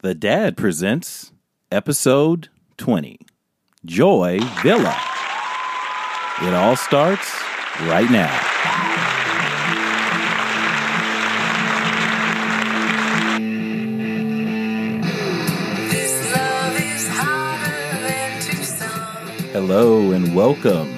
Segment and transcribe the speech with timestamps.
[0.00, 1.32] The Dad presents
[1.72, 3.18] episode 20
[3.84, 4.96] Joy Villa.
[6.40, 7.28] It all starts
[7.80, 8.30] right now.
[15.90, 19.50] This love is harder than to some.
[19.50, 20.96] Hello and welcome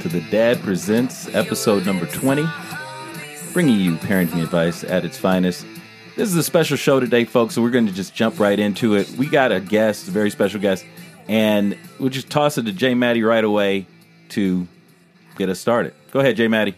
[0.00, 2.44] to The Dad Presents episode number 20,
[3.54, 5.64] bringing you parenting advice at its finest.
[6.14, 8.96] This is a special show today, folks, so we're going to just jump right into
[8.96, 9.08] it.
[9.12, 10.84] We got a guest, a very special guest,
[11.26, 12.94] and we'll just toss it to J.
[12.94, 13.86] Maddie right away
[14.30, 14.68] to
[15.38, 15.94] get us started.
[16.10, 16.48] Go ahead, J.
[16.48, 16.74] Maddie.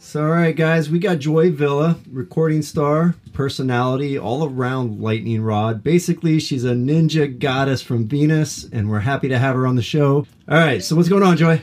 [0.00, 5.84] So, all right, guys, we got Joy Villa, recording star, personality, all around lightning rod.
[5.84, 9.82] Basically, she's a ninja goddess from Venus, and we're happy to have her on the
[9.82, 10.26] show.
[10.48, 11.62] All right, so what's going on, Joy?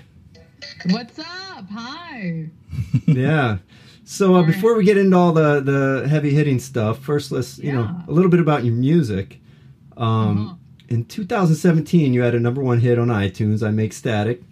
[0.89, 1.69] What's up?
[1.69, 2.49] Hi.
[3.07, 3.57] yeah.
[4.13, 7.71] So, uh, before we get into all the the heavy hitting stuff, first let's you
[7.71, 9.39] know a little bit about your music.
[9.97, 10.55] Um, Uh-huh.
[10.89, 13.65] In 2017, you had a number one hit on iTunes.
[13.65, 14.43] I make static.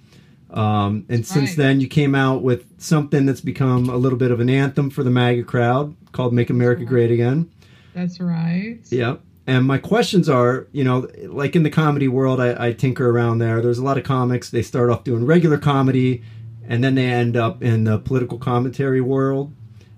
[0.49, 1.57] Um, and since right.
[1.57, 5.03] then, you came out with something that's become a little bit of an anthem for
[5.03, 7.51] the MAGA crowd called "Make America Great Again."
[7.93, 8.79] That's right.
[8.89, 9.21] Yep.
[9.45, 13.37] And my questions are, you know, like in the comedy world, I, I tinker around
[13.37, 13.61] there.
[13.61, 14.49] There's a lot of comics.
[14.49, 16.23] They start off doing regular comedy,
[16.71, 19.51] and then they end up in the political commentary world.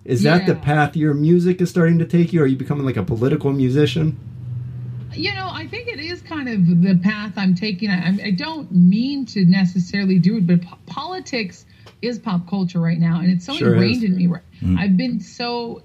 [0.05, 2.41] Is that the path your music is starting to take you?
[2.41, 4.17] Are you becoming like a political musician?
[5.13, 7.91] You know, I think it is kind of the path I'm taking.
[7.91, 11.63] I, I don't mean to necessarily do it, but po- politics
[12.01, 14.09] is pop culture right now, and it's so Sure ingrained is.
[14.09, 14.25] in me.
[14.25, 14.79] Right- mm.
[14.79, 15.83] I've been so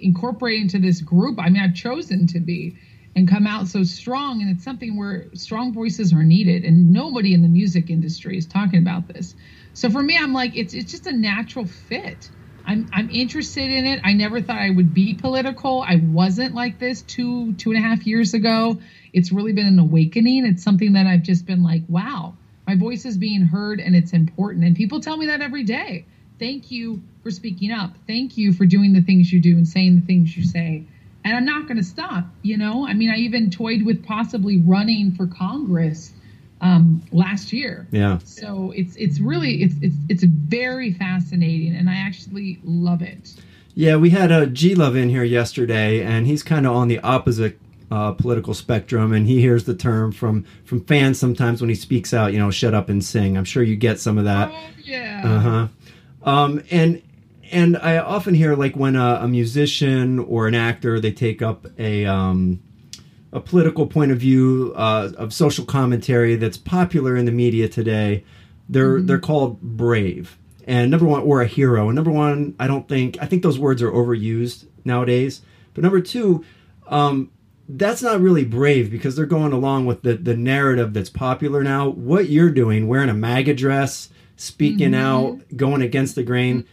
[0.00, 1.38] incorporated into this group.
[1.38, 2.78] I mean, I've chosen to be
[3.14, 7.34] and come out so strong, and it's something where strong voices are needed, and nobody
[7.34, 9.34] in the music industry is talking about this.
[9.72, 12.30] So for me, I'm like, it's it's just a natural fit.
[12.64, 14.00] I'm I'm interested in it.
[14.04, 15.82] I never thought I would be political.
[15.82, 18.80] I wasn't like this two two and a half years ago.
[19.12, 20.46] It's really been an awakening.
[20.46, 22.34] It's something that I've just been like, wow,
[22.66, 24.64] my voice is being heard and it's important.
[24.64, 26.06] And people tell me that every day.
[26.38, 27.96] Thank you for speaking up.
[28.06, 30.86] Thank you for doing the things you do and saying the things you say.
[31.24, 32.24] And I'm not going to stop.
[32.42, 36.14] You know, I mean, I even toyed with possibly running for Congress
[36.60, 37.86] um, last year.
[37.90, 38.18] Yeah.
[38.24, 43.34] So it's it's really it's it's it's very fascinating, and I actually love it.
[43.74, 46.98] Yeah, we had a G Love in here yesterday, and he's kind of on the
[47.00, 47.58] opposite
[47.90, 52.12] uh, political spectrum, and he hears the term from from fans sometimes when he speaks
[52.12, 52.32] out.
[52.32, 53.36] You know, shut up and sing.
[53.36, 54.50] I'm sure you get some of that.
[54.52, 55.22] oh yeah.
[55.24, 55.68] Uh huh.
[56.22, 57.02] Um, and
[57.50, 61.66] and I often hear like when a, a musician or an actor they take up
[61.78, 62.62] a um,
[63.32, 68.24] a political point of view uh, of social commentary that's popular in the media today.
[68.68, 71.88] They're they're called brave and number one or a hero.
[71.88, 75.42] And number one, I don't think I think those words are overused nowadays.
[75.74, 76.44] But number two,
[76.86, 77.30] um,
[77.68, 81.88] that's not really brave because they're going along with the the narrative that's popular now.
[81.88, 86.64] What you're doing, wearing a MAGA dress, speaking out, going against the grain,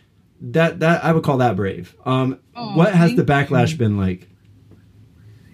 [0.42, 1.96] that that I would call that brave.
[2.06, 3.78] Um, Oh, what has the backlash you.
[3.78, 4.28] been like?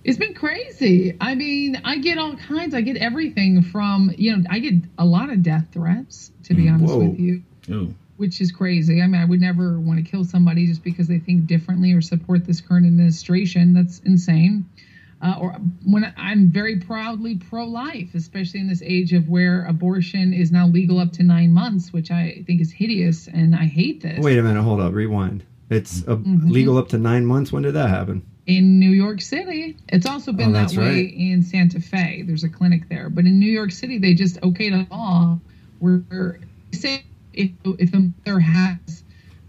[0.04, 1.16] It's been crazy.
[1.22, 2.74] I mean, I get all kinds.
[2.74, 6.32] I get everything from you know, I get a lot of death threats.
[6.44, 7.00] To be honest Whoa.
[7.10, 7.44] with you.
[7.70, 7.96] Ooh.
[8.18, 9.02] which is crazy.
[9.02, 12.02] I mean, I would never want to kill somebody just because they think differently or
[12.02, 13.74] support this current administration.
[13.74, 14.66] That's insane.
[15.22, 15.52] Uh, or
[15.86, 21.00] when I'm very proudly pro-life, especially in this age of where abortion is now legal
[21.00, 24.20] up to nine months, which I think is hideous, and I hate this.
[24.20, 25.46] Wait a minute, hold up, rewind.
[25.70, 26.50] It's uh, Mm-hmm.
[26.52, 27.54] legal up to nine months.
[27.54, 28.26] When did that happen?
[28.46, 29.78] In New York City.
[29.90, 31.14] It's also been Oh, that way right.
[31.14, 32.24] in Santa Fe.
[32.26, 35.40] There's a clinic there, but in New York City, they just okayed a law
[35.80, 36.40] where
[36.72, 39.04] they say if if a mother has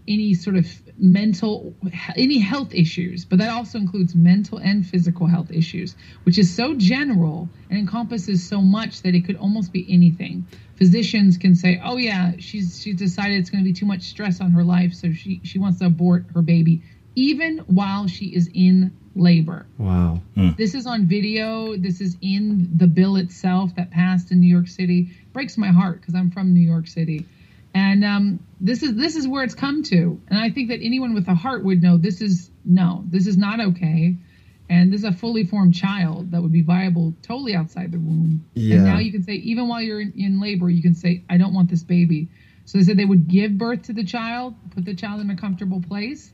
[0.07, 0.67] any sort of
[0.99, 1.75] mental
[2.15, 6.75] any health issues but that also includes mental and physical health issues which is so
[6.75, 11.97] general and encompasses so much that it could almost be anything physicians can say oh
[11.97, 15.13] yeah she's she's decided it's going to be too much stress on her life so
[15.13, 16.81] she she wants to abort her baby
[17.15, 20.21] even while she is in labor Wow.
[20.57, 21.77] this is on video.
[21.77, 25.11] This is in the bill itself that passed in New York City.
[25.33, 27.25] Breaks my heart because I'm from New York City,
[27.75, 30.21] and um, this is this is where it's come to.
[30.29, 33.37] And I think that anyone with a heart would know this is no, this is
[33.37, 34.17] not okay.
[34.71, 38.47] And this is a fully formed child that would be viable totally outside the womb.
[38.55, 38.77] Yeah.
[38.77, 41.37] And now you can say, even while you're in, in labor, you can say, I
[41.37, 42.29] don't want this baby.
[42.65, 45.37] So they said they would give birth to the child, put the child in a
[45.37, 46.33] comfortable place,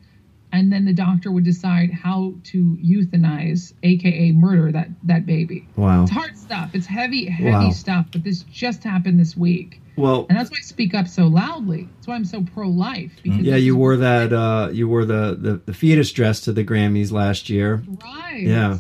[0.52, 5.66] and then the doctor would decide how to euthanize, aka murder that that baby.
[5.76, 6.02] Wow.
[6.02, 6.70] It's hard stuff.
[6.74, 7.70] It's heavy, heavy Wow.
[7.70, 8.06] stuff.
[8.12, 11.88] But this just happened this week, Well, and that's why I speak up so loudly.
[11.96, 13.12] That's why I'm so pro-life.
[13.24, 14.32] Yeah, you wore that.
[14.32, 17.82] Uh, you wore the, the the fetus dress to the Grammys last year.
[18.04, 18.42] right.
[18.42, 18.78] Yeah.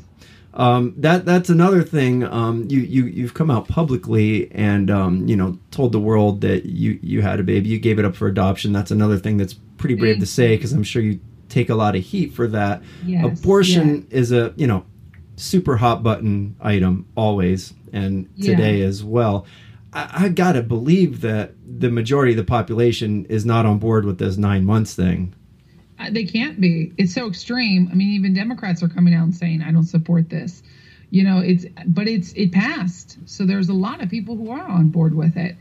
[0.54, 2.24] um, that that's another thing.
[2.24, 6.66] Um, you you you've come out publicly and um, you know told the world that
[6.66, 7.68] you you had a baby.
[7.68, 8.72] You gave it up for adoption.
[8.72, 11.20] That's another thing that's pretty brave to say because I'm sure you
[11.50, 12.82] take a lot of heat for that.
[13.04, 14.84] Yes, Abortion is a you know
[15.36, 18.52] super hot button item always and Yeah.
[18.56, 19.46] today as well.
[19.92, 24.18] I, I gotta believe that the majority of the population is not on board with
[24.18, 25.34] this nine months thing.
[25.98, 26.92] Uh, They can't be.
[26.96, 27.88] It's so extreme.
[27.90, 30.62] I mean, even Democrats are coming out and saying, "I don't support this."
[31.10, 33.18] You know, it's but it's it passed.
[33.26, 35.56] So there's a lot of people who are on board with it.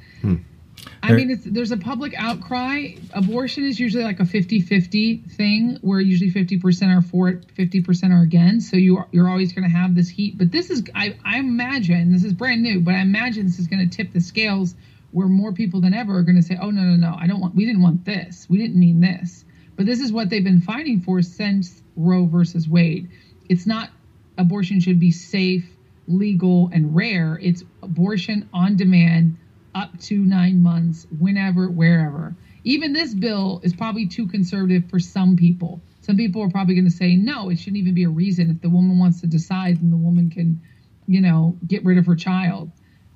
[1.01, 2.93] I mean, it's, there's a public outcry.
[3.13, 8.21] Abortion is usually like a 50-50 thing, where usually 50% are for it, 50% are
[8.21, 8.69] against.
[8.69, 10.37] So you are, you're always going to have this heat.
[10.37, 13.67] But this is, I, I imagine, this is brand new, but I imagine this is
[13.67, 14.75] going to tip the scales
[15.11, 17.39] where more people than ever are going to say, "Oh no, no, no, I don't
[17.39, 17.55] want.
[17.55, 18.47] We didn't want this.
[18.49, 19.43] We didn't mean this."
[19.75, 23.09] But this is what they've been fighting for since Roe versus Wade.
[23.47, 23.89] It's not
[24.37, 25.65] abortion should be safe,
[26.07, 27.39] legal, and rare.
[27.41, 29.37] It's abortion on demand
[29.79, 32.35] up to nine months, whenever, wherever.
[32.63, 35.81] Even this bill is probably too conservative for some people.
[36.01, 38.49] Some people are probably going to say, no, it shouldn't even be a reason.
[38.49, 40.61] If the woman wants to decide, then the woman can,
[41.07, 42.71] you know, get rid of her child.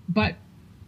[0.08, 0.36] But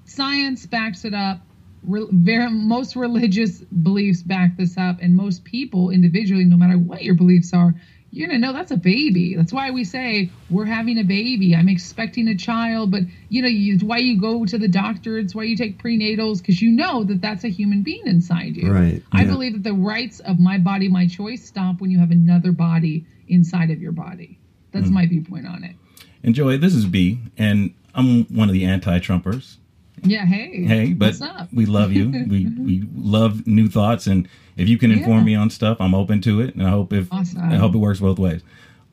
[0.06, 1.42] science backs it up.
[1.84, 7.04] Re- very, most religious beliefs back this up, and most people individually, no matter what
[7.04, 7.76] your beliefs are,
[8.16, 9.36] you're gonna know that's a baby.
[9.36, 11.54] That's why we say we're having a baby.
[11.54, 15.18] I'm expecting a child, but you know, you, it's why you go to the doctor.
[15.18, 18.72] It's why you take prenatals because you know that that's a human being inside you.
[18.72, 19.28] Right, I yeah.
[19.28, 23.06] believe that the rights of my body, my choice stop when you have another body
[23.28, 24.40] inside of your body.
[24.72, 24.94] That's hmm.
[24.94, 25.76] my viewpoint on it.
[26.24, 29.58] And Joey, this is B, and I'm one of the anti-Trumpers.
[30.04, 30.26] Yeah.
[30.26, 30.66] Hey.
[30.66, 31.16] Hey, but
[31.54, 32.10] we love you.
[32.30, 34.28] we we love new thoughts, and
[34.58, 35.24] if you can inform Yeah.
[35.24, 36.56] me on stuff, I'm open to it.
[36.56, 37.42] And I hope if Awesome.
[37.42, 38.42] I hope it works both ways.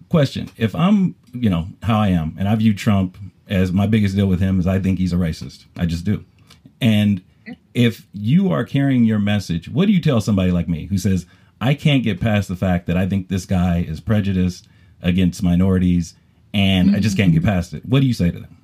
[0.08, 3.16] Question: If I'm, you know, how I am, and I view Trump
[3.48, 5.64] as my biggest deal with him is I think he's a racist.
[5.76, 6.24] I just do.
[6.80, 7.22] And
[7.74, 11.26] if you are carrying your message, what do you tell somebody like me who says
[11.60, 14.68] I can't get past the fact that I think this guy is prejudiced
[15.00, 16.14] against minorities,
[16.52, 17.46] and I just can't get mm.
[17.46, 17.84] past it?
[17.86, 18.56] What do you say to them?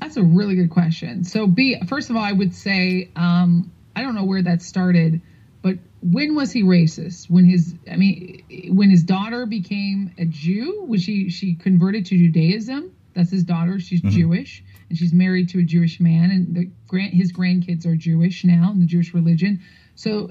[0.00, 1.24] That's a really good question.
[1.24, 5.20] So, B, first of all, I would say um, I don't know where that started,
[5.62, 7.28] but when was he racist?
[7.28, 12.16] When his, I mean, when his daughter became a Jew, was she she converted to
[12.16, 12.92] Judaism?
[13.14, 13.80] That's his daughter.
[13.80, 17.96] She's Jewish, and she's married to a Jewish man, and the grand his grandkids are
[17.96, 19.60] Jewish now in the Jewish religion.
[19.96, 20.30] So,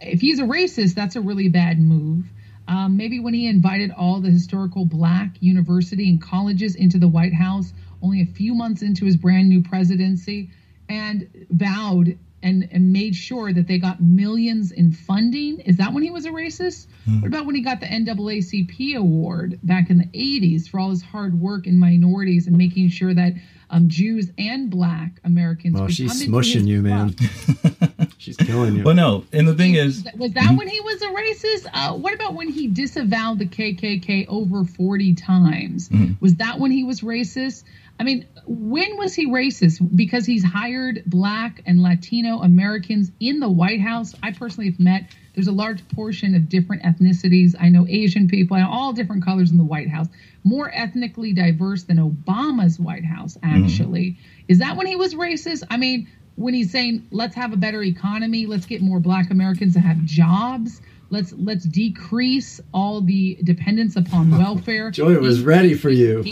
[0.00, 2.24] if he's a racist, that's a really bad move.
[2.68, 7.32] Um, maybe when he invited all the historical black university and colleges into the White
[7.32, 7.72] House
[8.02, 10.50] only a few months into his brand new presidency
[10.88, 15.58] and vowed and, and made sure that they got millions in funding.
[15.60, 16.86] Is that when he was a racist?
[17.20, 21.02] What about when he got the NAACP award back in the 80s for all his
[21.02, 23.32] hard work in minorities and making sure that
[23.70, 27.14] um, Jews and black Americans Oh, she's come into his smushing you, man.
[28.18, 28.82] She's killing you.
[28.82, 31.66] Well, no, and the thing is, Was that when he was a racist?
[31.72, 35.88] Uh, what about when he disavowed the KKK over 40 times?
[36.20, 37.64] Was that when he was racist?
[37.98, 39.96] I mean, when was he racist?
[39.96, 44.14] Because he's hired black and Latino Americans in the White House.
[44.22, 47.56] I personally have met, there's a large portion of different ethnicities.
[47.58, 50.06] I know Asian people and all different colors in the White House,
[50.44, 53.64] more ethnically diverse than Obama's White House, mm-hmm.
[53.64, 54.18] actually.
[54.46, 55.64] Is that when he was racist?
[55.68, 59.72] I mean, when he's saying let's have a better economy let's get more black americans
[59.74, 65.90] to have jobs let's let's decrease all the dependence upon welfare Joy was ready for
[65.90, 66.22] you.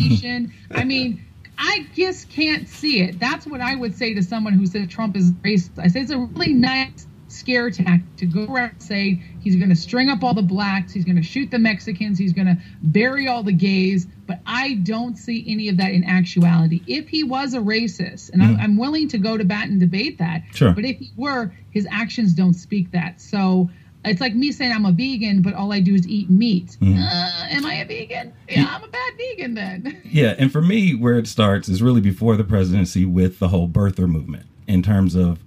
[0.70, 1.25] i mean
[1.58, 3.18] i just can't see it.
[3.18, 5.78] That's what i would say to someone who says trump is racist.
[5.78, 9.68] I say it's a really nice scare tactic to go around and say he's going
[9.68, 12.56] to string up all the blacks he's going to shoot the mexicans he's going to
[12.82, 16.82] bury all the gays but i don't see any of that in actuality.
[16.86, 18.60] If he was a racist and I'm, mm-hmm.
[18.62, 20.72] I'm willing to go to bat and debate that Sure.
[20.72, 23.20] but if he were his actions don't speak that.
[23.20, 23.70] So
[24.06, 26.76] it's like me saying I'm a vegan, but all I do is eat meat.
[26.82, 28.32] Uh, am I a vegan?
[28.48, 30.02] Yeah, I'm a bad vegan then.
[30.16, 33.68] Yeah, and for me, where it starts is really before the presidency with the whole
[33.68, 35.40] birther movement in terms of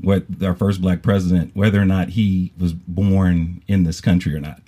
[0.00, 4.40] what our first black president, whether or not he was born in this country or
[4.40, 4.60] not.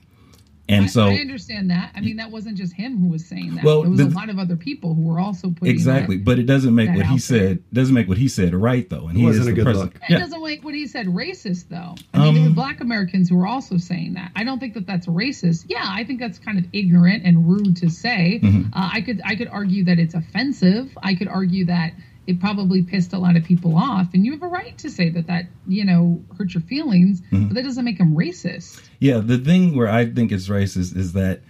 [0.70, 1.92] And I, so, I understand that.
[1.94, 3.64] I mean, that wasn't just him who was saying that.
[3.64, 6.24] Well, there was the- a lot of other people who were also putting exactly, that-
[6.26, 7.18] but it doesn't make what he there.
[7.18, 9.94] said doesn't make what he said right though, and he Wasn't a the good president.
[9.94, 10.02] look.
[10.02, 11.94] It Yeah, doesn't make what he said racist, though.
[12.12, 14.30] I mean, there were black Americans who were also saying that.
[14.36, 15.64] I don't think that that's racist.
[15.68, 18.40] Yeah, I think that's kind of ignorant and rude to say.
[18.42, 18.72] Mm-hmm.
[18.74, 20.90] Uh, I could I could argue that it's offensive.
[21.02, 21.92] I could argue that
[22.28, 25.08] it probably pissed a lot of people off, and you have a right to say
[25.10, 27.46] that that you know hurt your feelings, Mm-hmm.
[27.48, 28.80] but that doesn't make him racist.
[29.00, 29.18] yeah.
[29.18, 31.40] The thing where I think it's racist is that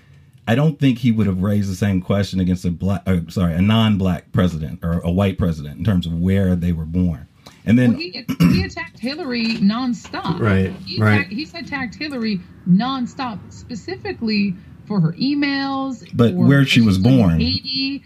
[0.47, 3.52] I don't think he would have raised the same question against a black, or, sorry,
[3.54, 7.26] a non-black president or a white president in terms of where they were born.
[7.66, 10.40] And then Well, he, he attacked Hillary nonstop.
[10.40, 11.16] Right, He, right.
[11.16, 14.54] attacked, he's attacked Hillary nonstop, specifically
[14.87, 16.08] for her emails.
[16.14, 17.40] But for where she was did in born.
[17.40, 18.02] Haiti.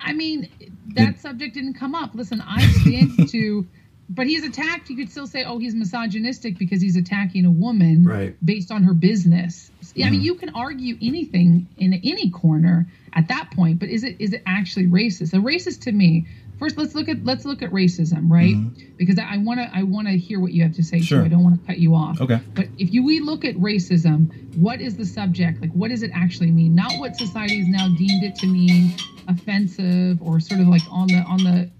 [0.00, 0.48] I mean,
[0.94, 2.14] that subject didn't come up.
[2.14, 3.66] Listen, I stand to.
[4.12, 4.90] But he's attacked.
[4.90, 8.36] You could still say, "Oh, he's misogynistic because he's attacking a woman Right.
[8.44, 10.10] based on her business." I Mm-hmm.
[10.10, 14.32] mean, you can argue anything in any corner at that point, but is it is
[14.32, 15.32] it actually racist?
[15.32, 16.26] A racist to me.
[16.60, 18.54] First, let's look at let's look at racism, right?
[18.98, 20.98] Because I want to I want to hear what you have to say.
[20.98, 21.04] Mm-hmm.
[21.04, 21.20] Sure.
[21.20, 21.24] Too.
[21.24, 22.20] I don't want to cut you off.
[22.20, 22.38] Okay.
[22.54, 25.62] But if you we look at racism, what is the subject?
[25.62, 26.74] Like, what does it actually mean?
[26.74, 28.92] Not what society has now deemed it to mean,
[29.26, 31.70] offensive or sort of like on the on the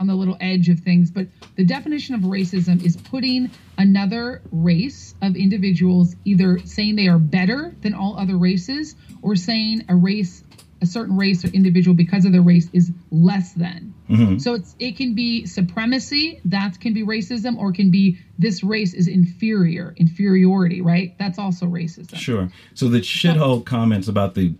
[0.00, 1.10] on the little edge of things.
[1.10, 7.18] But the definition of racism is putting another race of individuals either saying they are
[7.18, 10.43] better than all other races or saying a race,
[10.84, 13.92] a certain race or individual because of their race is less than.
[14.08, 14.38] Mm-hmm.
[14.38, 18.62] So it's it can be supremacy, that can be racism, or it can be this
[18.62, 21.16] race is inferior, inferiority, right?
[21.18, 22.14] That's also racism.
[22.16, 22.50] Sure.
[22.74, 24.54] So the shithole comments about the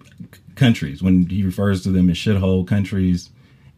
[0.56, 3.28] countries when he refers to them as shithole countries,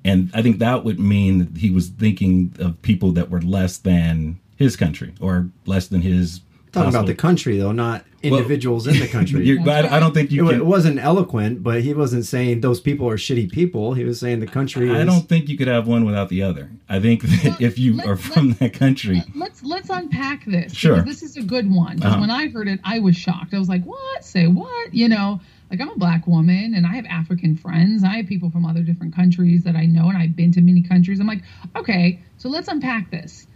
[0.04, 3.76] and I think that would mean that he was thinking of people that were less
[3.78, 6.40] than his country or less than his.
[6.72, 9.44] Talking about the country though, not individuals in the country.
[9.46, 10.60] You're- but I, I don't think it, you wa- can.
[10.60, 13.94] it wasn't eloquent, but he wasn't saying those people are shitty people.
[13.94, 14.90] He was saying the country.
[14.90, 16.70] I is- I don't think you could have one without the other.
[16.88, 20.74] I think that if you let's- are from that country, Let's let's unpack this.
[20.74, 21.02] Sure.
[21.02, 21.98] This is a good one.
[21.98, 22.20] 'Cause Uh-huh.
[22.20, 23.54] when I heard it, I was shocked.
[23.54, 24.24] I was like, "What?
[24.24, 28.04] Say what?" You know, like I'm a black woman and I have African friends.
[28.04, 30.82] I have people from other different countries that I know, and I've been to many
[30.82, 31.20] countries.
[31.20, 31.42] I'm like,
[31.74, 33.46] okay, so let's unpack this.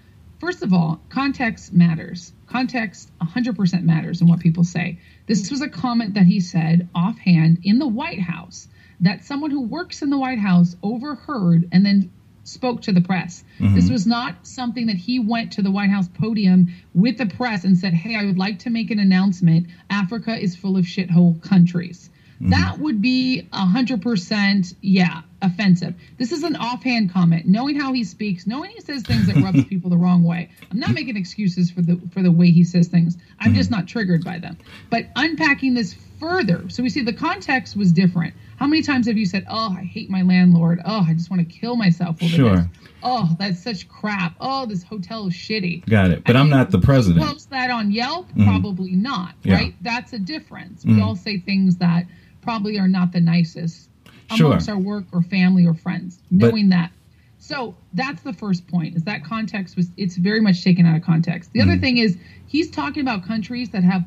[0.40, 2.32] First of all, context matters.
[2.50, 4.98] Context 100% matters in what people say.
[5.26, 8.66] This was a comment that he said offhand in the White House
[9.00, 12.10] that someone who works in the White House overheard and then
[12.42, 13.44] spoke to the press.
[13.58, 13.76] Mm-hmm.
[13.76, 17.64] This was not something that he went to the White House podium with the press
[17.64, 19.68] and said, Hey, I would like to make an announcement.
[19.88, 22.10] Africa is full of shithole countries.
[22.34, 22.50] Mm-hmm.
[22.50, 25.94] That would be 100%, yeah, offensive.
[26.18, 27.46] This is an offhand comment.
[27.46, 30.50] Knowing how he speaks, knowing he says things that rubs people the wrong way.
[30.70, 33.16] I'm not making excuses for the for the way he says things.
[33.38, 34.58] I'm just not triggered by them.
[34.90, 38.34] But unpacking this further, so we see the context was different.
[38.58, 40.80] How many times have you said, "Oh, I hate my landlord.
[40.84, 42.56] Oh, I just want to kill myself over Sure.
[42.56, 42.66] this.
[43.02, 44.34] Oh, that's such crap.
[44.38, 46.24] Oh, this hotel is shitty." got it.
[46.24, 47.22] But I I'm mean, not the president.
[47.24, 47.32] Mm-hmm.
[47.32, 48.28] Post that on Yelp?
[48.44, 49.34] Probably not.
[49.42, 49.54] Yeah.
[49.54, 49.74] Right?
[49.80, 50.84] That's a difference.
[50.84, 51.02] We Mhm.
[51.04, 52.06] all say things that
[52.42, 53.88] probably are not the nicest
[54.36, 54.46] Sure.
[54.48, 56.18] amongst our work or family or friends.
[56.30, 56.92] But- Knowing that.
[57.38, 58.96] So that's the first point.
[58.96, 61.52] Is that context was it's very much taken out of context.
[61.52, 61.80] The other Mm-hmm.
[61.80, 64.04] thing is he's talking about countries that have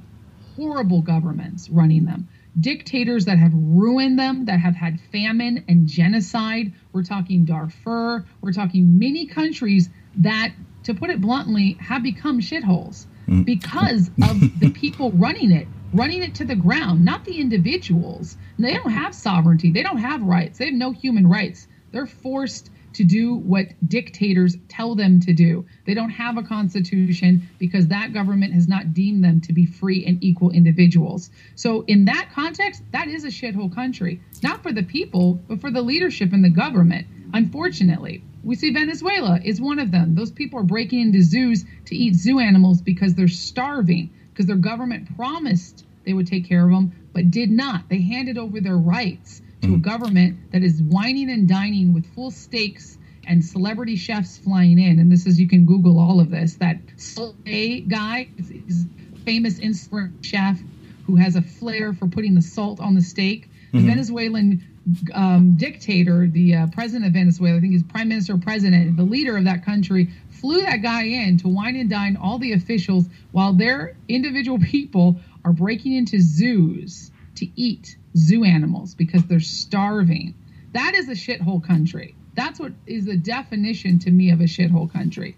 [0.56, 2.28] horrible governments running them.
[2.60, 6.72] Dictators that have ruined them, that have had famine and genocide.
[6.92, 8.24] We're talking Darfur.
[8.42, 10.54] We're talking many countries that,
[10.84, 13.08] to put it bluntly, have become shitholes
[13.46, 18.38] because of the people running it, running it to the ground, not the individuals.
[18.58, 19.72] They don't have sovereignty.
[19.72, 20.58] They don't have rights.
[20.58, 21.68] They have no human rights.
[21.92, 25.66] They're forced to do what dictators tell them to do.
[25.86, 30.06] They don't have a constitution because that government has not deemed them to be free
[30.06, 31.30] and equal individuals.
[31.56, 35.72] So, in that context, that is a shithole country, not for the people, but for
[35.72, 37.08] the leadership and the government.
[37.34, 40.16] Unfortunately, we see Venezuela is one of them.
[40.16, 44.56] Those people are breaking into zoos to eat zoo animals because they're starving, because their
[44.56, 47.88] government promised they would take care of them, but did not.
[47.88, 52.32] They handed over their rights to a government that is wining and dining with full
[52.32, 55.00] steaks and celebrity chefs flying in.
[55.00, 56.56] And this is, you can Google all of this.
[56.56, 58.86] That Salt Bae guy is,
[59.24, 60.60] famous Instagram chef
[61.08, 63.48] who has a flair for putting the salt on the steak.
[63.72, 64.62] The Venezuelan
[65.14, 69.04] um, dictator, the uh, president of Venezuela, I think he's prime minister or president, the
[69.04, 70.10] leader of that country,
[70.44, 75.16] flew that guy in to wine and dine all the officials while their individual people
[75.46, 80.36] are breaking into zoos to eat zoo animals because they're starving.
[80.74, 82.16] That is a shithole country.
[82.36, 85.38] That's what is the definition to me of a shithole country.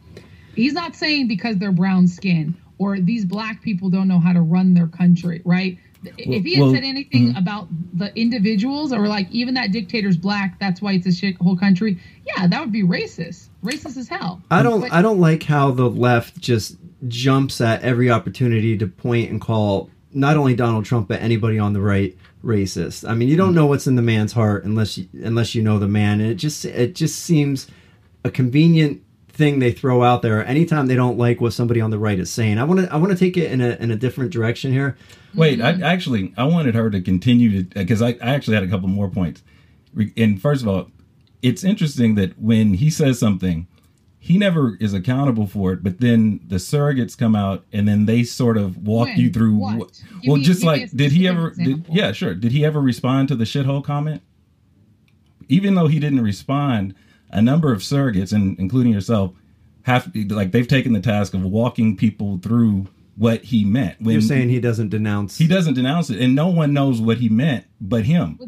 [0.55, 4.41] He's not saying because they're brown skin or these black people don't know how to
[4.41, 5.77] run their country, right?
[6.17, 7.37] if he had well, said anything mm-hmm.
[7.37, 11.99] about the individuals or like even that dictator's black, that's why it's a shithole country.
[12.25, 13.49] Yeah, that would be racist.
[13.65, 14.41] Racist as hell.
[14.49, 14.81] I don't.
[14.81, 19.41] But- I don't like how the left just jumps at every opportunity to point and
[19.41, 23.07] call not only Donald Trump but anybody on the right racist.
[23.07, 23.55] I mean, you don't mm.
[23.55, 26.35] know what's in the man's heart unless you, unless you know the man, and it
[26.35, 27.67] just it just seems
[28.23, 31.99] a convenient thing they throw out there anytime they don't like what somebody on the
[31.99, 32.57] right is saying.
[32.57, 34.97] I want to I want to take it in a in a different direction here.
[35.33, 35.83] Wait, I mm-hmm.
[35.83, 39.09] actually I wanted her to continue to because I, I actually had a couple more
[39.09, 39.43] points.
[40.17, 40.89] And first of all,
[41.41, 43.67] it's interesting that when he says something,
[44.19, 45.83] he never is accountable for it.
[45.83, 49.19] But then the surrogates come out and then they sort of walk When?
[49.19, 49.55] you through.
[49.55, 49.77] What?
[49.77, 51.51] what- well, me- just give me a like did he ever?
[51.51, 52.33] Did, yeah, sure.
[52.33, 54.21] Did he ever respond to the shithole comment?
[55.47, 56.95] Even though he didn't respond,
[57.29, 59.33] a number of surrogates, and including yourself,
[59.83, 62.87] have like they've taken the task of walking people through
[63.17, 64.01] what he meant.
[64.01, 65.37] When You're saying he doesn't denounce.
[65.37, 68.39] he doesn't denounce it, and no one knows what he meant but him,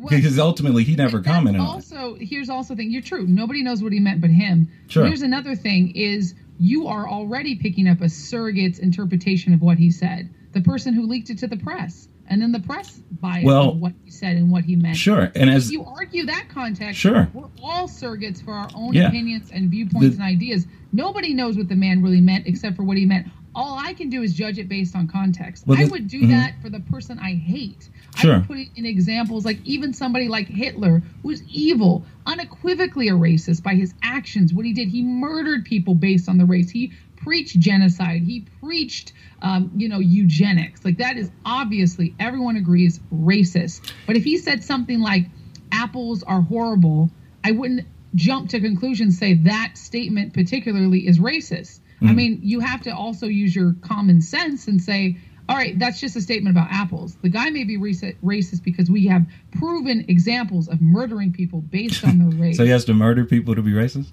[0.00, 1.70] Well, because ultimately he never commented on it.
[1.70, 2.90] Also, here's also thing.
[2.90, 3.26] You're true.
[3.26, 4.68] Nobody knows what he meant but him.
[4.88, 5.06] Sure.
[5.06, 9.90] Here's another thing: is you are already picking up a surrogate's interpretation of what he
[9.90, 10.30] said.
[10.52, 13.92] The person who leaked it to the press, and then the press bias Well, what
[14.04, 14.96] he said and what he meant.
[14.96, 17.28] Sure, and as If you argue that context, Sure.
[17.32, 19.08] we're all surrogates for our own Yeah.
[19.08, 20.66] opinions and viewpoints The- and ideas.
[20.92, 23.28] Nobody knows what the man really meant except for what he meant.
[23.54, 25.66] All I can do is judge it based on context.
[25.66, 26.30] Well, I would do mhm.
[26.30, 27.88] that for the person I hate.
[28.16, 28.38] I Sure.
[28.38, 33.62] would put it in examples like even somebody like Hitler, who's evil, unequivocally a racist
[33.62, 34.88] by his actions, what he did.
[34.88, 36.70] He murdered people based on the race.
[36.70, 38.22] He preached genocide.
[38.22, 40.84] He preached, um, you know, eugenics.
[40.84, 43.92] Like that is obviously everyone agrees racist.
[44.06, 45.26] But if he said something like
[45.72, 47.10] apples are horrible,
[47.44, 51.80] I wouldn't jump to conclusions say that statement particularly is racist.
[52.02, 52.08] Mm.
[52.08, 56.00] I mean, you have to also use your common sense and say, all right, that's
[56.00, 57.16] just a statement about apples.
[57.22, 59.26] The guy may be racist racist because we have
[59.58, 62.56] proven examples of murdering people based on their race.
[62.58, 64.12] so he has to murder people to be racist.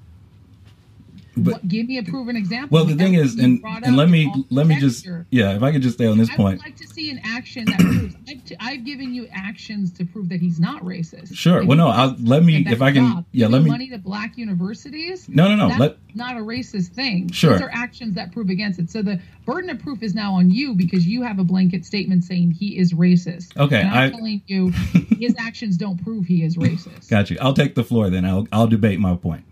[1.43, 2.75] But- give me a proven example.
[2.75, 5.81] Well, the thing is, and and let me let me just yeah, if I could
[5.81, 6.59] just stay on this point.
[6.61, 8.15] I'd like to see an action that proves.
[8.29, 11.35] I've, t- I've given you actions to prove that he's not racist.
[11.35, 11.61] Sure.
[11.61, 13.97] If Well, no, I'll- let me- if I can- job, yeah, let me- money to
[13.97, 15.27] black universities.
[15.29, 17.29] No, no, no, That's let- not a racist thing.
[17.31, 17.51] Sure.
[17.51, 18.89] Those are actions that prove against it.
[18.89, 22.23] So the burden of proof is now on you because you have a blanket statement
[22.23, 23.55] saying he is racist.
[23.57, 24.69] Okay, And I'm I- telling you,
[25.19, 27.09] his actions don't prove he is racist.
[27.09, 27.37] Got you.
[27.39, 28.25] I'll take the floor then.
[28.25, 29.43] I'll I'll debate my point.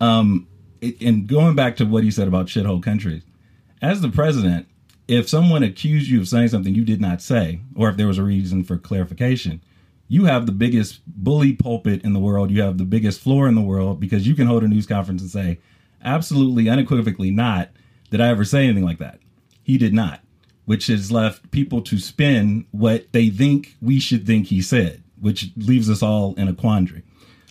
[0.00, 0.46] Um,
[1.00, 3.22] and going back to what he said about shithole countries,
[3.80, 4.66] as the president,
[5.08, 8.18] if someone accused you of saying something you did not say, or if there was
[8.18, 9.60] a reason for clarification,
[10.08, 12.50] you have the biggest bully pulpit in the world.
[12.50, 15.22] You have the biggest floor in the world because you can hold a news conference
[15.22, 15.58] and say,
[16.04, 17.70] absolutely, unequivocally, not
[18.10, 19.20] did I ever say anything like that.
[19.62, 20.20] He did not,
[20.66, 25.50] which has left people to spin what they think we should think he said, which
[25.56, 27.04] leaves us all in a quandary.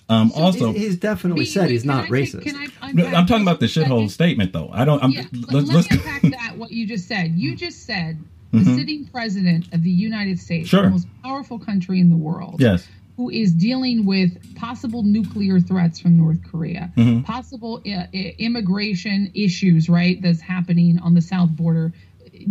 [0.09, 2.43] Um, also, he's, he's definitely Wait, said he's not I take- racist.
[2.43, 4.69] can I no, unpack I'm talking about the shithole statement, though.
[4.73, 5.01] I don't.
[5.01, 6.57] I'm, Yeah, let, let's, let me unpack that.
[6.57, 7.31] What you just said.
[7.35, 8.19] You just said
[8.51, 10.75] the sitting president of the United States, Mm-hmm.
[10.77, 10.83] Sure.
[10.83, 12.85] the most powerful country in the world, yes,
[13.15, 17.21] who is dealing with possible nuclear threats from North Korea, Mm-hmm.
[17.23, 20.21] possible uh, i- immigration issues, right?
[20.21, 21.93] That's happening on the south border.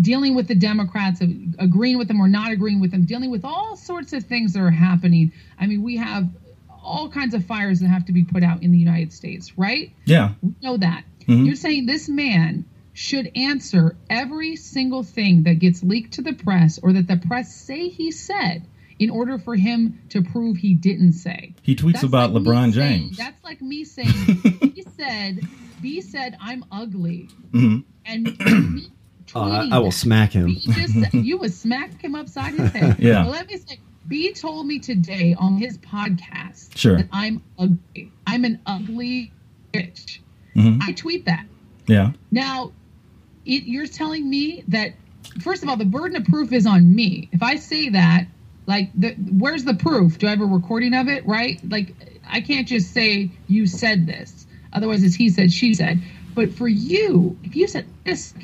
[0.00, 1.20] Dealing with the Democrats,
[1.58, 4.60] agreeing with them or not agreeing with them, dealing with all sorts of things that
[4.60, 5.32] are happening.
[5.58, 6.28] I mean, we have
[6.82, 9.92] all kinds of fires that have to be put out in the United States, right?
[10.04, 11.04] yeah, We know that.
[11.26, 11.46] Mhm.
[11.46, 16.78] You're saying this man should answer every single thing that gets leaked to the press
[16.82, 18.64] or that the press say he said
[18.98, 21.54] in order for him to prove he didn't say.
[21.62, 23.16] he tweets That's about like me LeBron saying- James.
[23.16, 24.08] That's like me saying
[24.74, 25.40] he said
[25.80, 27.84] B said I'm ugly Mhm.
[28.04, 28.24] and
[28.74, 28.88] me
[29.32, 29.92] Oh, I, will that.
[29.92, 30.46] smack him.
[30.46, 32.96] B just you would smack him upside his head.
[32.98, 33.22] Yeah.
[33.22, 33.78] But let me say,
[34.10, 36.96] B told me today on his podcast Sure.
[36.98, 38.10] that I'm ugly.
[38.26, 39.32] I'm an ugly
[39.72, 40.18] bitch.
[40.56, 40.82] Mhm.
[40.82, 41.46] I tweet that.
[41.86, 42.72] Yeah, Now,
[43.46, 44.94] it, you're telling me that
[45.40, 47.28] first of all, the burden of proof is on me.
[47.32, 48.26] If I say that,
[48.66, 50.18] like, the, where's the proof?
[50.18, 51.24] Do I have a recording of it?
[51.26, 51.60] Right?
[51.68, 51.94] Like,
[52.28, 54.46] I can't just say you said this.
[54.72, 56.00] Otherwise, it's he said, she said.
[56.34, 58.34] But for you, if you said this,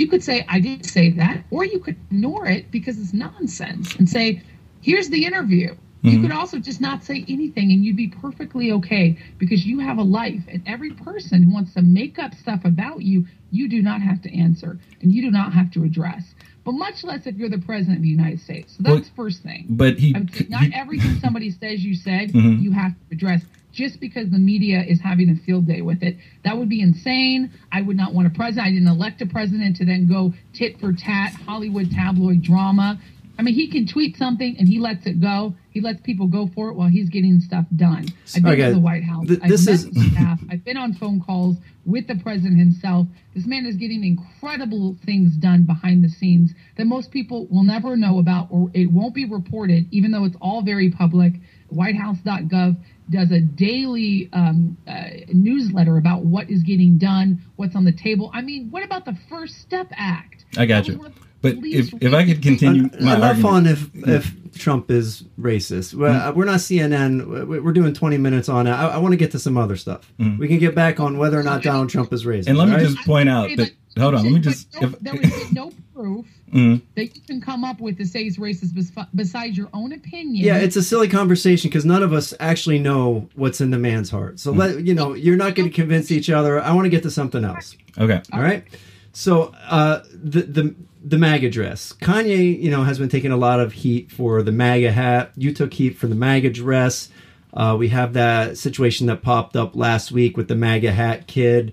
[0.00, 3.94] you could say I didn't say that, or you could ignore it because it's nonsense
[3.96, 4.42] and say,
[4.80, 9.18] "Here's the interview." You could also just not say anything and you'd be perfectly okay
[9.36, 10.40] because you have a life.
[10.48, 14.22] And every person who wants to make up stuff about you, you do not have
[14.22, 16.34] to answer and you do not have to address.
[16.64, 18.76] But much less if you're the president of the United States.
[18.78, 19.66] So that's Well, first thing.
[19.68, 22.62] but he, I would say not he- everything somebody says you said Mhm.
[22.62, 26.16] you have to address just because the media is having a field day with it.
[26.44, 27.50] That would be insane.
[27.72, 28.66] I would not want a president.
[28.66, 32.98] I didn't elect a president to then go tit for tat Hollywood tabloid drama.
[33.38, 36.50] I mean, he can tweet something and he lets it go, He lets people go
[36.54, 38.04] for it while he's getting stuff done.
[38.36, 39.28] I've been Sorry, to the White House.
[39.28, 40.40] Th- I've this met is- staff.
[40.50, 41.56] I've been on phone calls
[41.86, 43.06] with the president himself.
[43.34, 47.96] This man is getting incredible things done behind the scenes that most people will never
[47.96, 51.32] know about or it won't be reported, even though it's all very public.
[51.72, 52.76] WhiteHouse.gov
[53.10, 58.30] does a daily um, uh, newsletter about what is getting done, what's on the table.
[58.32, 60.44] I mean, what about the First Step Act?
[60.56, 60.98] I got That you.
[60.98, 63.90] one of the But if, if I could continue things- my enough argument, on if
[64.08, 65.94] if Trump is racist.
[65.94, 67.46] We're, uh, we're not CNN.
[67.46, 68.70] We- We're doing 20 minutes on it.
[68.72, 70.12] I, I want to get to some other stuff.
[70.18, 72.48] We can get back on whether or not Donald Trump is racist.
[72.48, 72.86] And let me all right?
[72.88, 73.70] just point out that.
[73.98, 74.24] Hold on.
[74.24, 74.72] Let me just.
[74.80, 76.80] no- If, there was no proof Mhm.
[76.96, 80.44] that you can come up with to say he's racist bes- besides your own opinion.
[80.44, 84.10] Yeah, it's a silly conversation because none of us actually know what's in the man's
[84.10, 84.40] heart.
[84.40, 86.60] So let you know, you're not going to convince each other.
[86.60, 87.76] I want to get to something else.
[87.98, 88.20] okay.
[88.32, 88.64] All right.
[89.12, 91.94] So uh, the the the MAGA dress.
[92.00, 95.32] Kanye, you know, has been taking a lot of heat for the MAGA hat.
[95.36, 97.08] You took heat for the MAGA dress.
[97.54, 101.72] Uh, we have that situation that popped up last week with the MAGA hat kid.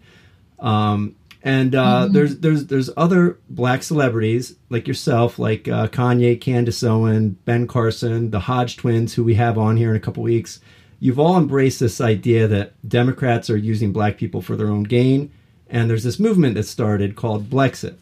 [0.59, 1.15] Um,
[1.47, 7.37] and uh, there's there's there's other black celebrities like yourself, like uh, Kanye, Candace Owen,
[7.45, 10.59] Ben Carson, the Hodge twins, who we have on here in a couple weeks.
[10.99, 15.31] You've all embraced this idea that Democrats are using black people for their own gain,
[15.69, 17.95] and there's this movement that started called Blexit.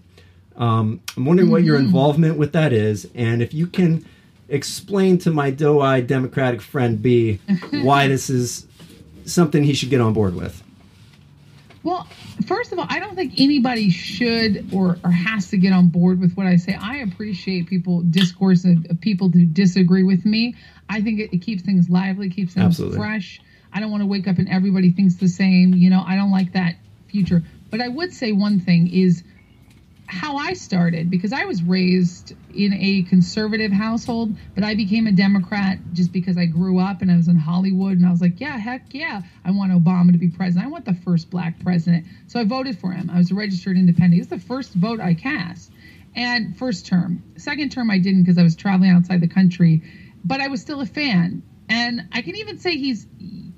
[0.56, 4.06] Um, I'm wondering what your involvement with that is, and if you can
[4.50, 7.40] explain to my doe-eyed Democratic friend B
[7.84, 8.66] why this is
[9.26, 10.64] something he should get on board with.
[11.84, 12.08] Well,
[12.44, 16.20] first of all, I don't think anybody should or, or has to get on board
[16.20, 16.76] with what I say.
[16.76, 20.56] I appreciate people discourse of, of people who disagree with me.
[20.90, 22.98] I think it, it keeps things lively, keeps things Absolutely.
[22.98, 23.42] fresh.
[23.74, 25.74] I don't want to wake up and everybody thinks the same.
[25.74, 26.76] You know, I don't like that
[27.08, 27.44] future.
[27.70, 29.24] But I would say one thing is
[30.08, 35.12] how I started because I was raised in a conservative household, but I became a
[35.12, 38.40] Democrat just because I grew up and I was in Hollywood and I was like,
[38.40, 40.68] yeah, heck yeah, I want Obama to be president.
[40.68, 42.06] I want the first black president.
[42.28, 43.10] So I voted for him.
[43.10, 44.20] I was a registered independent.
[44.20, 45.72] Was the first vote I cast.
[46.16, 47.24] And first term.
[47.38, 49.84] Second term, I didn't because I was traveling outside the country,
[50.24, 51.44] but I was still a fan.
[51.68, 53.06] And I can even say he's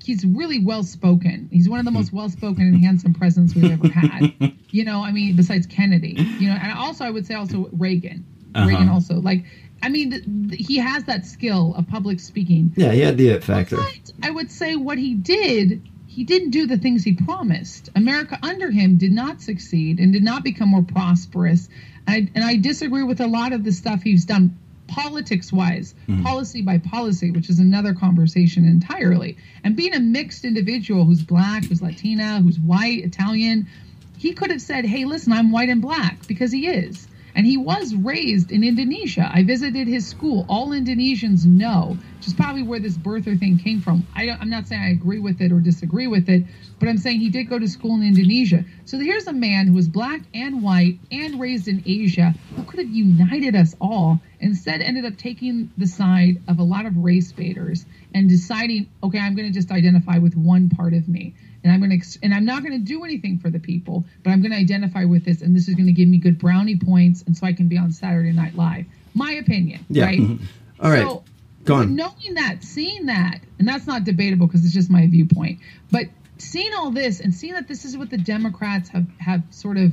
[0.08, 1.50] he's really well spoken.
[1.52, 2.16] He's one of the most hmm.
[2.16, 4.32] well spoken and handsome presidents we've ever had.
[4.70, 6.16] you know, I mean, besides Kennedy.
[6.40, 8.24] You know, and also I would say also Reagan.
[8.54, 8.66] Uh-huh.
[8.66, 9.44] Reagan also like.
[9.80, 12.72] I mean, th- th- he has that skill of public speaking.
[12.74, 13.76] Yeah, he had the it factor.
[13.76, 17.90] But I would say what he did, he didn't do the things he promised.
[17.94, 21.68] America under him did not succeed and did not become more prosperous.
[22.08, 25.94] And I, and I disagree with a lot of the stuff he's done politics wise,
[26.08, 26.24] mm-hmm.
[26.24, 29.36] policy by policy, which is another conversation entirely.
[29.62, 33.68] And being a mixed individual who's black, who's Latina, who's white, Italian,
[34.16, 37.06] he could have said, hey, listen, I'm white and black because he is.
[37.38, 39.30] And he was raised in Indonesia.
[39.32, 40.44] I visited his school.
[40.48, 44.08] All Indonesians know, which is probably where this birther thing came from.
[44.12, 46.46] I, I'm not saying I agree with it or disagree with it,
[46.80, 48.64] but I'm saying he did go to school in Indonesia.
[48.86, 52.80] So here's a man who was black and white and raised in Asia who could
[52.80, 54.20] have united us all.
[54.40, 59.20] Instead, ended up taking the side of a lot of race baiters and deciding, okay,
[59.20, 62.32] I'm going to just identify with one part of me and I'm going to and
[62.34, 65.24] I'm not going to do anything for the people, but I'm going to identify with
[65.24, 67.68] this, and this is going to give me good brownie points, and so I can
[67.68, 68.86] be on Saturday Night Live.
[69.14, 70.04] My opinion, Yeah.
[70.04, 70.20] right?
[70.80, 71.24] All right, So,
[71.64, 71.96] go on.
[71.96, 75.58] Knowing that, seeing that, and that's not debatable because it's just my viewpoint,
[75.90, 76.04] but
[76.38, 79.92] seeing all this and seeing that this is what the Democrats have have sort of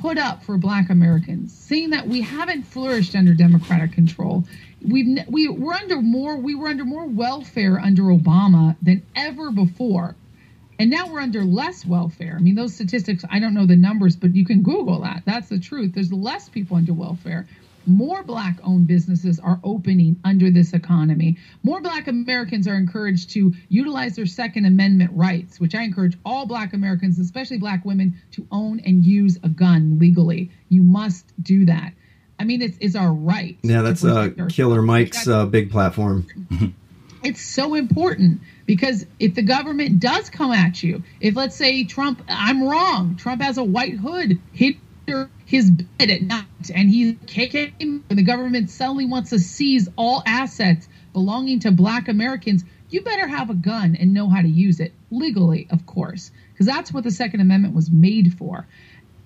[0.00, 4.44] put up for Black Americans, seeing that we haven't flourished under Democratic control.
[4.82, 10.16] We've we we're under more we were under more welfare under Obama than ever before.
[10.78, 12.36] And now we're under less welfare.
[12.36, 15.22] I mean, those statistics, I don't know the numbers, but you can Google that.
[15.24, 15.92] That's the truth.
[15.94, 17.46] There's less people under welfare.
[17.86, 21.36] More black owned businesses are opening under this economy.
[21.62, 26.46] More black Americans are encouraged to utilize their Second Amendment rights, which I encourage all
[26.46, 30.50] black Americans, especially black women, to own and use a gun legally.
[30.70, 31.92] You must do that.
[32.38, 33.58] I mean, it's, it's our right.
[33.62, 34.30] Yeah, that's uh.
[34.48, 36.26] Killer Mike's uh, big platform.
[37.24, 42.22] it's so important because if the government does come at you, if let's say Trump,
[42.28, 44.38] I'm wrong, Trump has a white hood
[45.08, 49.88] under his bed at night and he's KK, and the government suddenly wants to seize
[49.96, 54.48] all assets belonging to black Americans, you better have a gun and know how to
[54.48, 58.66] use it legally, of course, because that's what the Second Amendment was made for.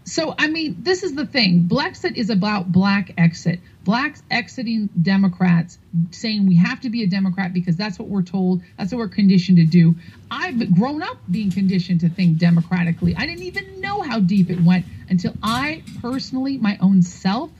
[0.08, 1.68] So, I mean, this is the thing.
[1.68, 3.60] Blexit is about black exit.
[3.84, 5.78] Blacks exiting Democrats,
[6.12, 9.08] saying we have to be a Democrat because that's what we're told, that's what we're
[9.08, 9.96] conditioned to do.
[10.30, 13.14] I've grown up being conditioned to think democratically.
[13.16, 17.50] I didn't even know how deep it went until I personally, my own self,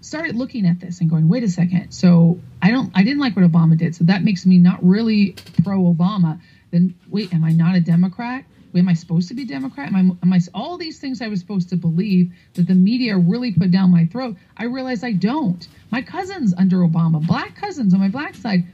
[0.00, 1.90] started looking at this and going, wait a second.
[1.90, 3.96] So I don't, I didn't like what Obama did.
[3.96, 6.40] So that makes me not really pro Obama.
[6.70, 8.44] Then wait, am I not a Democrat?
[8.74, 9.88] Am I supposed to be Democrat?
[9.88, 13.16] Am I, am I all these things I was supposed to believe that the media
[13.16, 14.36] really put down my throat?
[14.56, 15.66] I realize I don't.
[15.90, 18.64] My cousins under Obama, black cousins on my black side,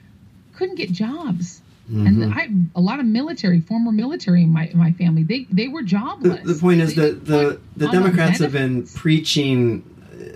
[0.54, 1.62] couldn't get jobs.
[1.88, 5.68] And I a lot of military, former military in my in my family, they they
[5.68, 6.42] were The, jobless.
[6.42, 9.84] the point is They that the the Democrats have been preaching,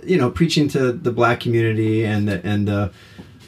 [0.04, 2.92] you know, preaching to the black community and the, and the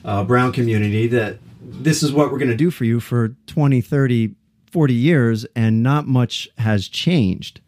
[0.04, 3.80] uh, brown community that this is what we're going to do for you for 20,
[3.80, 4.34] 30,
[4.72, 7.60] 40 years, and not much has changed.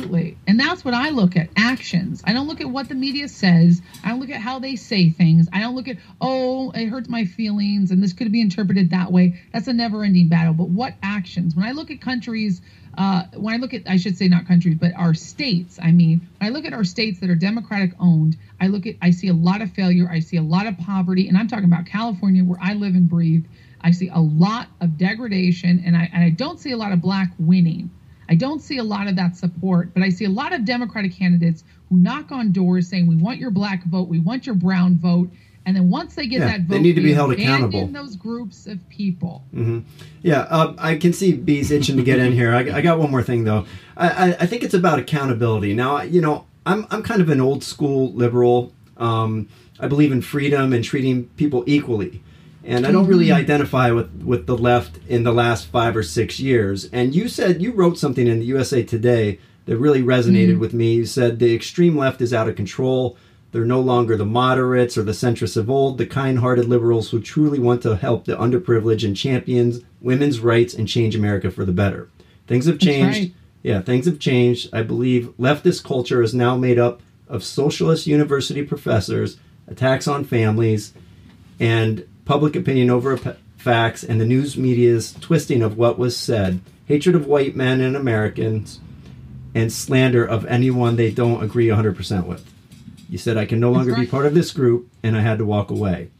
[0.00, 0.38] Absolutely.
[0.46, 2.22] And that's what I look at actions.
[2.24, 3.82] I don't look at what the media says.
[4.02, 5.46] I don't look at how they say things.
[5.52, 9.12] I don't look at, oh, it hurts my feelings and this could be interpreted that
[9.12, 9.38] way.
[9.52, 10.54] That's a never ending battle.
[10.54, 11.54] But what actions?
[11.54, 12.62] When I look at countries,
[12.96, 16.26] uh, when I look at, I should say not countries, but our states, I mean,
[16.38, 19.28] when I look at our states that are Democratic owned, I look at, I see
[19.28, 20.08] a lot of failure.
[20.10, 21.28] I see a lot of poverty.
[21.28, 23.44] And I'm talking about California, where I live and breathe.
[23.82, 27.00] I see a lot of degradation and I, and I don't see a lot of
[27.00, 27.90] black winning.
[28.28, 31.12] I don't see a lot of that support, but I see a lot of Democratic
[31.12, 34.98] candidates who knock on doors saying, "We want your black vote, we want your brown
[34.98, 35.30] vote,"
[35.66, 37.88] and then once they get Yeah, that vote, they need to be held accountable.
[37.88, 39.42] Those groups of people.
[40.22, 42.54] Yeah, uh, I can see B's itching to get in here.
[42.54, 43.66] I, I got one more thing though.
[43.96, 45.74] I, I, I think it's about accountability.
[45.74, 48.72] Now, you know, I'm I'm kind of an old school liberal.
[48.96, 49.48] Um,
[49.80, 52.22] I believe in freedom and treating people equally,
[52.64, 56.38] and I don't really identify with with the left in the last five or six
[56.38, 56.86] years.
[56.92, 60.60] And you said you wrote something in the USA Today that really resonated mm-hmm.
[60.60, 60.94] with me.
[60.94, 63.16] You said the extreme left is out of control.
[63.52, 67.20] They're no longer the moderates or the centrists of old, the kind hearted liberals who
[67.20, 71.72] truly want to help the underprivileged and champions women's rights and change America for the
[71.72, 72.08] better.
[72.46, 73.18] Things have changed.
[73.18, 73.34] right.
[73.62, 74.70] Yeah, things have changed.
[74.72, 79.36] I believe leftist culture is now made up of socialist university professors,
[79.68, 80.94] attacks on families,
[81.58, 86.60] and public opinion over p- facts, and the news media's twisting of what was said,
[86.86, 88.78] hatred of white men and Americans,
[89.54, 92.44] and slander of anyone they don't agree 100% with.
[93.08, 95.44] You said, I can no longer be part of this group, and I had to
[95.44, 96.10] walk away.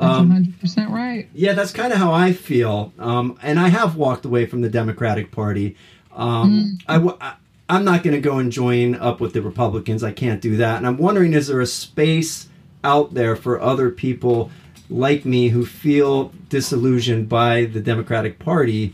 [0.00, 1.28] That's Um, 100 percent right.
[1.34, 2.94] Yeah, that's kind of how I feel.
[2.98, 5.76] Um, and I have walked away from the Democratic Party.
[6.16, 7.34] Um, I w- I,
[7.68, 10.02] I'm not going to go and join up with the Republicans.
[10.02, 10.78] I can't do that.
[10.78, 12.48] And I'm wondering is there a space
[12.82, 14.50] out there for other people
[14.92, 18.92] like me who feel disillusioned by the Democratic Party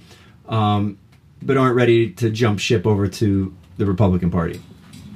[0.49, 0.99] um,
[1.43, 4.61] but aren't ready to jump ship over to the Republican Party?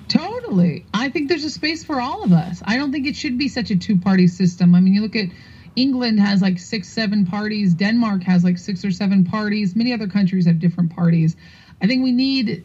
[0.08, 0.84] Totally.
[0.92, 2.62] I think there's a space for all of us.
[2.64, 4.74] I don't think it should be such a two party system.
[4.74, 5.28] I mean, you look at
[5.74, 7.74] England has like six, seven parties.
[7.74, 9.74] Denmark has like six or seven parties.
[9.74, 11.34] Many other countries have different parties.
[11.80, 12.64] I think we need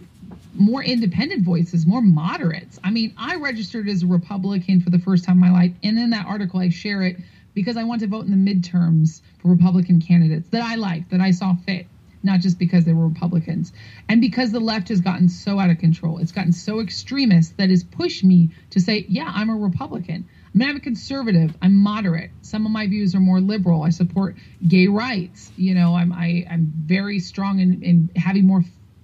[0.54, 2.80] more independent voices, more moderates.
[2.84, 5.72] I mean, I registered as a Republican for the first time in my life.
[5.84, 7.18] And in that article, I share it
[7.58, 11.22] because I want to vote in the midterms for Republican candidates that I like, that
[11.22, 11.88] I saw fit
[12.22, 13.74] not just because they were Republicans.
[14.08, 17.72] And because the left has gotten so out of control, it's gotten so extremist that
[17.72, 20.28] has pushed me to say, yeah, I'm a Republican.
[20.54, 21.56] I mean, I'm a conservative.
[21.60, 22.30] I'm moderate.
[22.43, 23.82] Some of my views are more liberal.
[23.82, 24.36] I support
[24.67, 25.52] gay rights.
[25.58, 28.63] You know, I'm I, I'm very strong in, in having more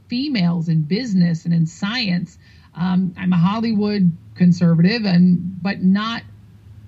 [0.09, 2.37] females in business and in science.
[2.75, 6.23] Um, I'm a Hollywood conservative, and but not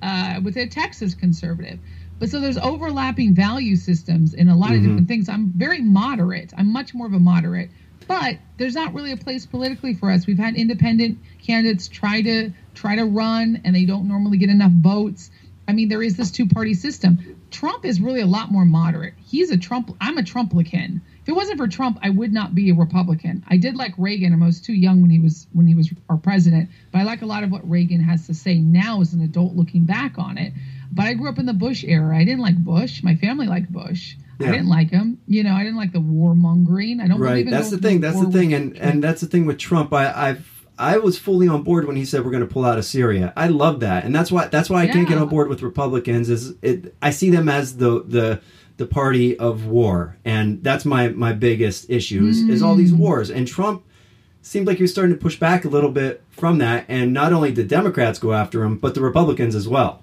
[0.05, 1.79] uh, with a Texas conservative.
[2.19, 5.27] But so there's overlapping value systems in a lot of different things.
[5.27, 6.53] I'm very moderate.
[6.55, 7.71] I'm much more of a moderate.
[8.07, 10.27] But there's not really a place politically for us.
[10.27, 14.71] We've had independent candidates try to try to run and they don't normally get enough
[14.71, 15.31] votes.
[15.67, 17.41] I mean, there is this two-party system.
[17.49, 19.15] Trump is really a lot more moderate.
[19.25, 19.97] He's a Trump.
[19.99, 21.01] I'm a Trumplican.
[21.25, 23.43] If it wasn't for Trump, I would not be a Republican.
[23.47, 24.31] I did like Reagan.
[24.31, 27.03] and I was too young when he was when he was our president, but I
[27.03, 30.19] like a lot of what Reagan has to say now as an adult looking back
[30.19, 30.53] on it.
[30.91, 32.15] But I grew up in the Bush era.
[32.15, 33.01] I didn't like Bush.
[33.01, 34.17] My family liked Bush.
[34.39, 34.49] Yeah.
[34.49, 35.19] I didn't like him.
[35.25, 37.01] You know, I didn't like the warmongering.
[37.01, 39.57] I don't right that's the thing that's the thing and and that's the thing with
[39.57, 42.65] trump i i've I was fully on board when he said we're going to pull
[42.65, 43.31] out of Syria.
[43.37, 46.29] I love that, and that's why that's why I can't get on board with Republicans.
[46.29, 46.93] Is it?
[47.01, 48.41] I see them as the the
[48.77, 52.97] the party of war, and that's my my biggest issue is, is all these Mm.
[52.97, 53.29] wars.
[53.31, 53.83] And Trump
[54.41, 57.33] seemed like he was starting to push back a little bit from that, and not
[57.33, 60.01] only did Democrats go after him, but the Republicans as well.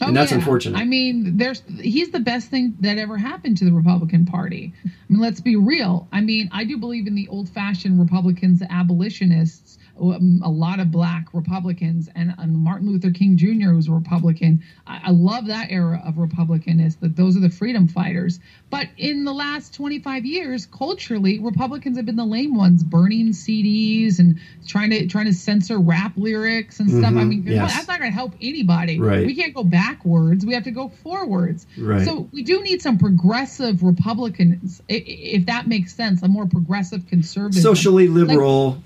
[0.00, 0.38] and that's Oh, yeah.
[0.40, 0.78] unfortunate.
[0.78, 4.72] I mean, there's he's the best thing that ever happened to the Republican Party.
[4.84, 6.08] I mean, let's be real.
[6.10, 9.61] I mean, I do believe in the old-fashioned Republicans, abolitionists,
[10.02, 13.72] a lot of black Republicans, and, and Martin Luther King Jr.
[13.72, 14.62] was a Republican.
[14.86, 16.98] I, I love that era of Republicanists.
[17.00, 18.40] That those are the freedom fighters.
[18.68, 24.18] But in the last 25 years, culturally, Republicans have been the lame ones, burning CDs
[24.18, 27.04] and trying to trying to censor rap lyrics and stuff.
[27.04, 27.72] I Mhm, mean, yes.
[27.72, 28.98] that's not going to help anybody.
[28.98, 29.24] Right.
[29.24, 30.44] We can't go backwards.
[30.44, 31.66] We have to go forwards.
[31.78, 32.04] Right.
[32.04, 36.46] So we do need some progressive Republicans, i- i- if that makes sense, a more
[36.46, 37.62] progressive conservative.
[37.62, 38.82] Socially liberal.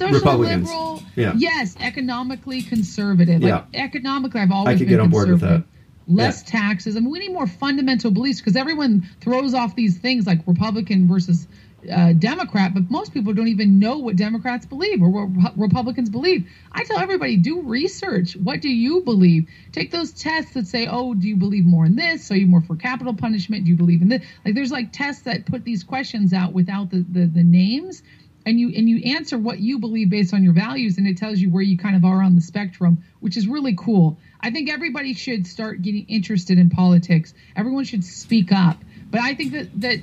[0.00, 0.68] Social Republicans.
[0.68, 1.02] liberal.
[1.16, 1.34] Yeah.
[1.36, 3.42] Yes, economically conservative.
[3.42, 5.64] Like economically, I've always I could been get on board with that.
[6.08, 6.96] Less taxes.
[6.96, 11.06] I mean, we need more fundamental beliefs because everyone throws off these things like Republican
[11.06, 11.46] versus
[11.90, 16.46] uh, Democrat, but most people don't even know what Democrats believe or what Republicans believe.
[16.72, 18.36] I tell everybody, do research.
[18.36, 19.48] What do you believe?
[19.72, 22.30] Take those tests that say, oh, do you believe more in this?
[22.30, 23.64] Are you more for capital punishment?
[23.64, 24.22] Do you believe in this?
[24.44, 28.02] Like, there's like tests that put these questions out without the, the, the names
[28.46, 31.38] and you and you answer what you believe based on your values and it tells
[31.38, 34.18] you where you kind of are on the spectrum which is really cool.
[34.40, 37.34] I think everybody should start getting interested in politics.
[37.54, 38.78] Everyone should speak up.
[39.10, 39.98] But i think that that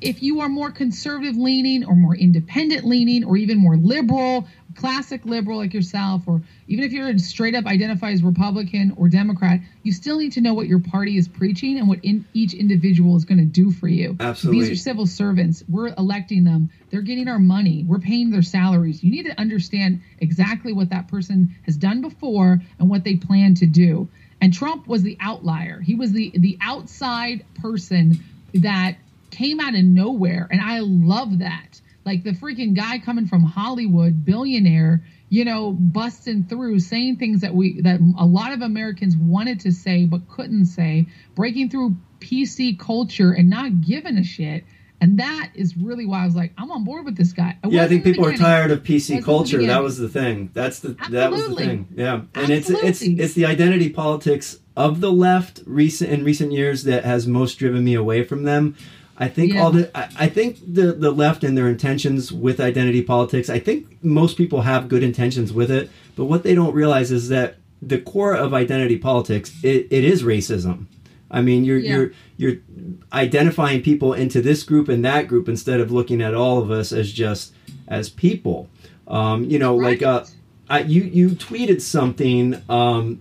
[0.00, 5.24] if you are more conservative leaning or more independent leaning or even more liberal classic
[5.24, 9.92] liberal like yourself or even if you're straight up identify as republican or democrat you
[9.92, 13.24] still need to know what your party is preaching and what in, each individual is
[13.24, 14.60] going to do for you Absolutely.
[14.60, 15.62] these are civil servants.
[15.68, 16.70] We're electing them.
[16.90, 17.84] They're getting our money.
[17.86, 19.02] We're paying their salaries.
[19.02, 23.54] You need to understand exactly what that person has done before and what they plan
[23.56, 24.08] to do.
[24.40, 25.80] And Trump was the outlier.
[25.80, 28.22] He was the the outside person
[28.54, 28.96] that
[29.30, 31.80] came out of nowhere, and I love that.
[32.10, 37.54] Like the freaking guy coming from Hollywood, billionaire, you know, busting through, saying things that
[37.54, 42.76] we that a lot of Americans wanted to say but couldn't say, breaking through PC
[42.76, 44.64] culture and not giving a shit.
[45.00, 47.56] And that is really why I was like, I'm on board with this guy.
[47.64, 49.64] Yeah, I think people are tired of PC culture.
[49.64, 50.50] That was the thing.
[50.52, 51.86] That's the that was the thing.
[51.94, 56.82] Yeah, and it's it's it's the identity politics of the left recent in recent years
[56.84, 58.74] that has most driven me away from them.
[59.20, 59.62] I think Yeah.
[59.62, 63.48] all the I, I think the the left and their intentions with identity politics.
[63.50, 67.28] I think most people have good intentions with it, but what they don't realize is
[67.28, 70.86] that the core of identity politics it, it is racism.
[71.30, 71.90] I mean, you're Yeah.
[71.96, 72.56] you're you're
[73.12, 76.90] identifying people into this group and that group instead of looking at all of us
[76.92, 77.52] as just
[77.88, 78.68] as people.
[79.06, 80.24] Um, you know, like uh,
[80.70, 82.60] I, you you tweeted something.
[82.70, 83.20] Um,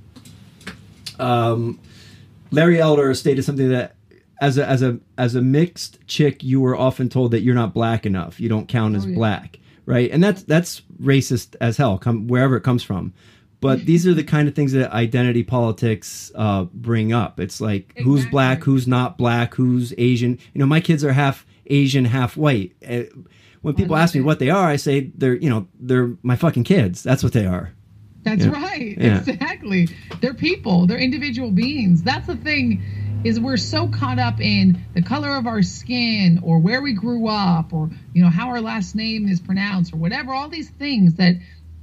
[1.19, 1.79] um,
[2.51, 3.95] Larry Elder stated something that
[4.41, 7.73] as a as a as a mixed chick, you were often told that you're not
[7.73, 8.39] black enough.
[8.39, 9.15] You don't count as Oh, yeah.
[9.15, 10.09] black, right?
[10.11, 11.97] And that's that's racist as hell.
[11.97, 13.13] Come wherever it comes from.
[13.61, 17.39] But these are the kind of things that identity politics uh, bring up.
[17.39, 20.39] It's like who's black, who's not black, who's Asian.
[20.53, 22.73] You know, my kids are half Asian, half white.
[22.87, 23.03] Uh,
[23.61, 24.23] When people ask me it.
[24.23, 27.03] what they are, I say they're you know they're my fucking kids.
[27.03, 27.73] That's what they are.
[28.23, 28.51] That's Yeah.
[28.51, 28.97] right.
[28.97, 29.17] Yeah.
[29.19, 29.87] Exactly.
[30.21, 30.87] They're people.
[30.87, 32.03] They're individual beings.
[32.03, 32.81] That's the thing
[33.23, 37.27] is we're so caught up in the color of our skin or where we grew
[37.27, 41.15] up or you know how our last name is pronounced or whatever all these things
[41.15, 41.35] that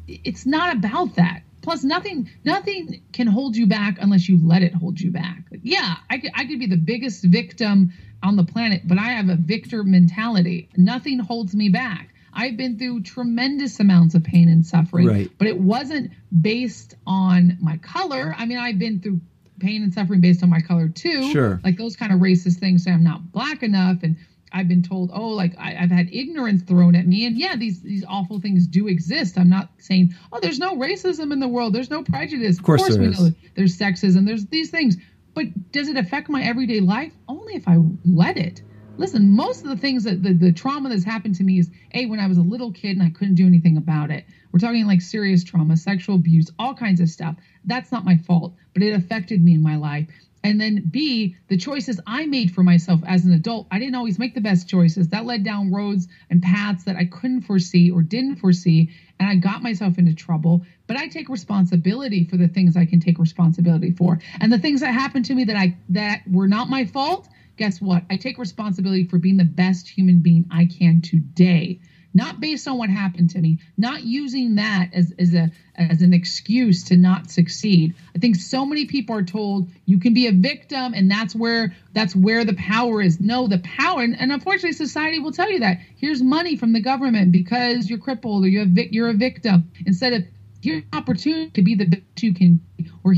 [0.09, 1.42] it's not about that.
[1.62, 5.42] Plus nothing nothing can hold you back unless you let it hold you back.
[5.62, 9.29] Yeah, I could I could be the biggest victim on the planet, but I have
[9.29, 10.68] a victor mentality.
[10.77, 12.14] Nothing holds me back.
[12.33, 15.31] I've been through tremendous amounts of pain and suffering Right.
[15.38, 18.35] but it wasn't based on my color.
[18.37, 19.20] I mean, I've been through
[19.59, 21.31] pain and suffering based on my color too.
[21.31, 21.61] Sure.
[21.64, 24.16] Like those kind of racist things say I'm not black enough and
[24.53, 27.83] I've been told, oh, like I, I've had ignorance thrown at me, and yeah, these
[27.83, 29.37] these awful things do exist.
[29.37, 32.59] I'm not saying, oh, there's no racism in the world, there's no prejudice.
[32.59, 33.21] Of course there we is.
[33.21, 34.97] know there's sexism, there's these things,
[35.35, 37.12] but does it affect my everyday life?
[37.29, 38.62] Only if I let it.
[38.98, 42.06] Listen, most of the things that the, the trauma that's happened to me is a
[42.06, 44.24] when I was a little kid and I couldn't do anything about it.
[44.52, 47.37] We're talking like serious trauma, sexual abuse, all kinds of stuff.
[47.64, 50.09] That's not my fault, but it affected me in my life.
[50.42, 54.18] And then B, the choices I made for myself as an adult, I didn't always
[54.18, 55.09] make the best choices.
[55.09, 58.90] That led down roads and paths that I couldn't foresee or didn't foresee.
[59.18, 60.64] And I got myself into trouble.
[60.87, 64.20] But I take responsibility for the things I can take responsibility for.
[64.40, 67.81] And the things that happened to me that I that were not my fault, guess
[67.81, 68.05] what?
[68.11, 71.79] I take responsibility for being the best human being I can today.
[72.14, 76.14] Not based on what happened to me, not using that as, as a as an
[76.14, 77.95] excuse to not succeed.
[78.14, 81.75] I think so many people are told you can be a victim and that's where
[81.92, 83.21] that's where the power is.
[83.21, 85.79] No, the power and, and unfortunately society will tell you that.
[85.97, 89.71] Here's money from the government because you're crippled or you have vic- you're a victim.
[89.85, 90.25] Instead of
[90.62, 92.90] here's an opportunity to be the best you can be.
[93.05, 93.14] Or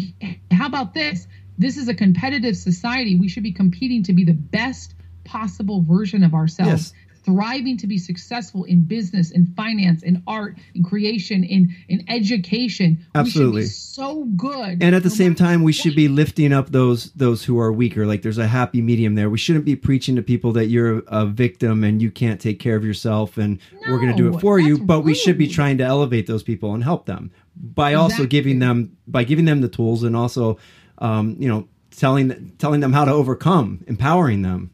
[0.51, 1.29] how about this?
[1.59, 3.17] This is a competitive society.
[3.19, 4.95] We should be competing to be the best
[5.25, 6.93] possible version of ourselves Yes.
[7.25, 13.05] thriving to be successful in business, in finance, in art, in creation, in in education.
[13.15, 13.57] Absolutely.
[13.57, 14.83] we should be so good.
[14.83, 17.71] and at the no same time we should be lifting up those those who are
[17.73, 21.03] weaker like there's a happy medium there we shouldn't be preaching to people that you're
[21.09, 24.41] a victim and you can't take care of yourself and we're going to do it
[24.41, 27.93] for you but we should be trying to elevate those people and help them by
[27.95, 30.57] also giving them by giving them the tools and also
[30.99, 34.71] um, you know telling telling them how to overcome empowering them.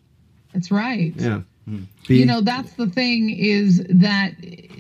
[0.53, 1.13] That's right.
[1.17, 1.41] yeah.
[2.07, 4.33] Be- you know that's the thing is that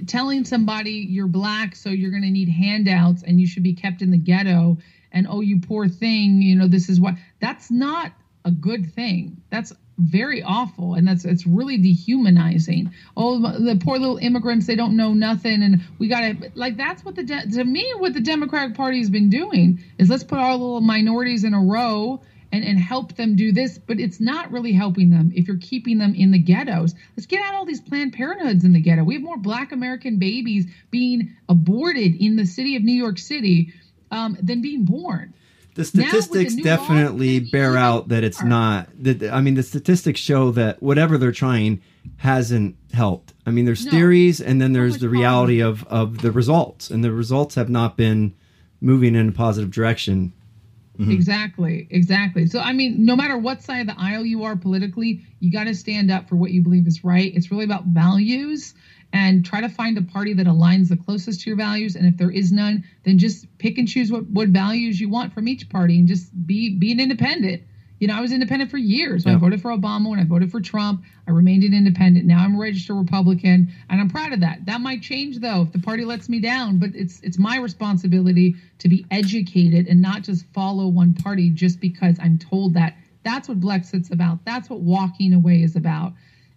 [0.06, 4.02] telling somebody you're black so you're going to need handouts and you should be kept
[4.02, 4.76] in the ghetto
[5.10, 8.12] and oh you poor thing you know this is what that's not
[8.44, 9.42] a good thing.
[9.50, 14.96] That's very awful and that's it's really dehumanizing oh the poor little immigrants they don't
[14.96, 18.76] know nothing and we got to like that's what the to me what the democratic
[18.76, 22.20] party has been doing is let's put our little minorities in a row
[22.54, 25.98] and, and help them do this, but it's not really helping them if you're keeping
[25.98, 26.94] them in the ghettos.
[27.16, 29.02] Let's get out all these Planned Parenthoods in the ghetto.
[29.02, 33.72] We have more Black American babies being aborted in the city of New York City
[34.12, 35.34] um, than being born.
[35.74, 39.62] The with the statistics law, definitely bear out that it's not that i mean the
[39.62, 41.80] statistics show that whatever they're trying
[42.16, 43.32] hasn't helped.
[43.46, 43.90] I mean there's No.
[43.90, 46.90] theories and then there's the reality of of the results.
[46.90, 48.34] And the results have not been
[48.80, 50.32] moving in a positive direction.
[50.98, 51.10] Mm-hmm.
[51.10, 52.46] Exactly, exactly.
[52.46, 55.64] So, I mean, no matter what side of the aisle you are politically, you got
[55.64, 57.34] to stand up for what you believe is right.
[57.34, 58.74] It's really about values
[59.14, 61.94] and try to find a party that aligns the closest to your values.
[61.94, 65.32] And if there is none, then just pick and choose what, what values you want
[65.32, 67.62] from each party and just be be an independent.
[68.00, 69.24] You know, I was independent for years.
[69.24, 69.34] Yeah.
[69.34, 72.26] I voted for Obama, when I voted for Trump, I remained an independent.
[72.26, 74.66] Now I'm a registered Republican, and I'm proud of that.
[74.66, 78.56] That might change though if the party lets me down, but it's it's my responsibility
[78.80, 82.96] to be educated and not just follow one party just because I'm told that.
[83.22, 84.44] That's what Blexit's about.
[84.44, 86.12] That's what walking away is about.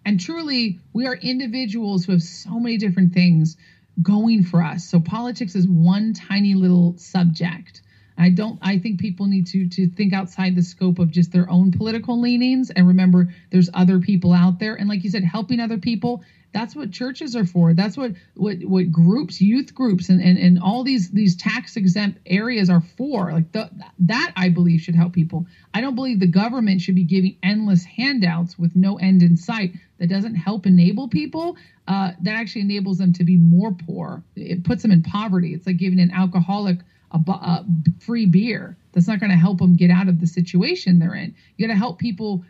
[0.07, 3.57] And truly, we are individuals who have so many different things
[4.01, 4.85] going for us.
[4.85, 7.81] So politics is one tiny little subject.
[8.17, 11.49] I don't I think people need to to think outside the scope of just their
[11.49, 15.59] own political leanings and remember there's other people out there and like you said helping
[15.59, 16.23] other people
[16.57, 17.75] that's what churches are for.
[17.75, 22.19] That's what what what groups youth groups and and, and all these these tax exempt
[22.25, 23.31] areas are for.
[23.31, 25.45] Like the, that I believe should help people.
[25.73, 29.73] I don't believe the government should be giving endless handouts with no end in sight
[29.99, 34.23] that doesn't help enable people uh, that actually enables them to be more poor.
[34.35, 35.53] It puts them in poverty.
[35.53, 36.79] It's like giving an alcoholic
[37.11, 37.65] a, a
[37.99, 38.77] free beer.
[38.93, 41.35] That's not going to help them get out of the situation they're in.
[41.55, 42.43] You got to help people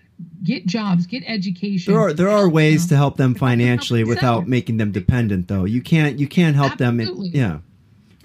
[0.43, 1.93] get jobs, get education.
[1.93, 2.89] there are there are ways them.
[2.89, 6.99] to help them financially without making them dependent though you can't you can't help them
[6.99, 7.27] Absolutely.
[7.29, 7.59] in, yeah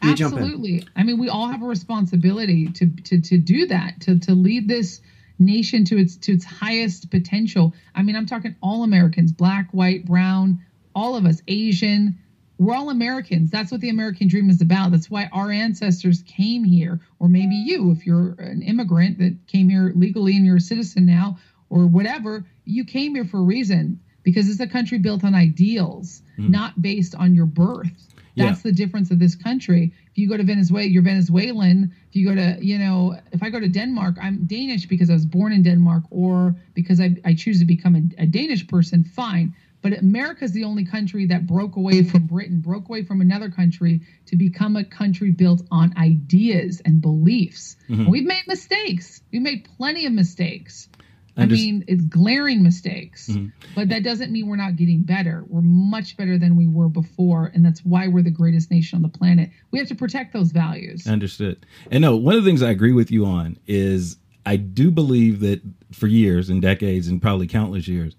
[0.03, 0.85] you Absolutely.
[0.97, 4.69] I mean, we all have a responsibility to to to do that, to to lead
[4.69, 5.01] this
[5.39, 7.73] nation to its to its highest potential.
[7.95, 10.61] I mean, I'm talking all Americans, black, white, brown,
[10.95, 12.19] all of us, Asian.
[12.59, 13.51] We're all Americans.
[13.51, 14.93] That's what the American dream is about.
[14.93, 19.69] That's why our ancestors came here, or maybe you, if you're an immigrant that came
[19.69, 21.39] here legally and you're a citizen now,
[21.73, 26.21] or whatever, you came here for a reason because it's a country built on ideals,
[26.39, 26.51] mm-hmm.
[26.51, 28.09] not based on your birth.
[28.35, 28.47] Yeah.
[28.47, 29.93] That's the difference of this country.
[30.11, 31.93] If you go to Venezuela, you're Venezuelan.
[32.11, 35.15] If you go to, you know, if I go to Denmark, I'm Danish because I
[35.15, 39.05] was born in Denmark or because I, I choose to become a, a Danish person,
[39.05, 39.55] fine.
[39.81, 44.03] But America's the only country that broke away from Britain, broke away from another country
[44.27, 47.77] to become a country built on ideas and beliefs.
[47.89, 48.11] Mm-hmm.
[48.11, 49.23] We've made mistakes.
[49.33, 50.89] We've made plenty of mistakes.
[51.37, 53.49] I And just- mean, it's glaring mistakes, mm-hmm.
[53.75, 55.45] but that doesn't mean we're not getting better.
[55.49, 59.03] We're much better than we were before, and that's why we're the greatest nation on
[59.03, 59.51] the planet.
[59.71, 61.07] We have to protect those values.
[61.07, 61.65] Understood.
[61.91, 65.41] And no, one of the things I agree with you on is I do believe
[65.41, 65.63] that
[65.93, 68.15] for years and decades and probably countless years,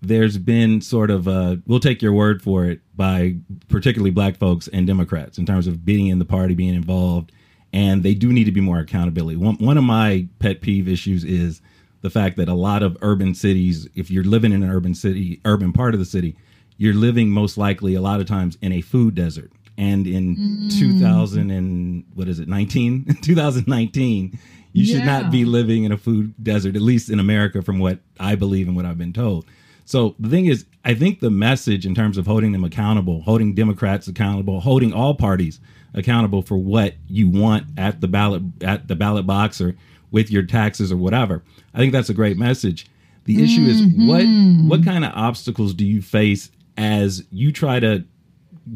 [0.00, 3.34] there's been sort of a, we'll take your word for it by
[3.68, 7.32] particularly black folks and Democrats in terms of being in the party, being involved,
[7.72, 9.36] and they do need to be more accountability.
[9.36, 11.60] One, one of my pet peeve issues is
[12.00, 15.40] the fact that a lot of urban cities, if you're living in an urban city,
[15.44, 16.36] urban part of the city,
[16.76, 19.50] you're living most likely a lot of times in a food desert.
[19.76, 20.78] And in mm.
[20.78, 23.18] 2000 and what is it, 19?
[23.22, 24.38] 2019,
[24.72, 27.98] you should not be living in a food desert, at least in America, from what
[28.18, 29.46] I believe and what I've been told.
[29.84, 33.54] So the thing is, I think the message in terms of holding them accountable, holding
[33.54, 35.60] Democrats accountable, holding all parties
[35.94, 39.74] accountable for what you want at the ballot at the ballot box or
[40.10, 41.42] with your taxes or whatever.
[41.74, 42.86] I think that's a great message.
[43.24, 44.68] The issue is what mm-hmm.
[44.68, 48.04] what kind of obstacles do you face as you try to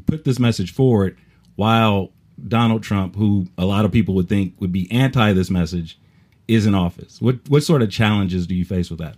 [0.06, 1.16] put this message forward
[1.56, 2.10] while
[2.48, 5.98] Donald Trump, who a lot of people would think would be anti this message,
[6.48, 7.20] is in office?
[7.20, 9.16] What what sort of challenges do you face with that?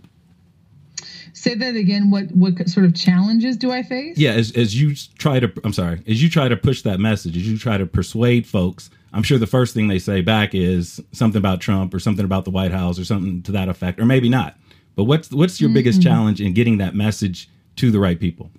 [1.33, 2.11] Say that again.
[2.11, 4.17] What what sort of challenges do I face?
[4.17, 7.35] Yeah, as as you try to, I'm sorry, as you try to push that message,
[7.35, 11.01] as you try to persuade folks, I'm sure the first thing they say back is
[11.13, 14.05] something about Trump or something about the White House or something to that effect, or
[14.05, 14.57] maybe not.
[14.95, 16.09] But what's what's your biggest mm-hmm.
[16.09, 18.51] challenge in getting that message to the right people?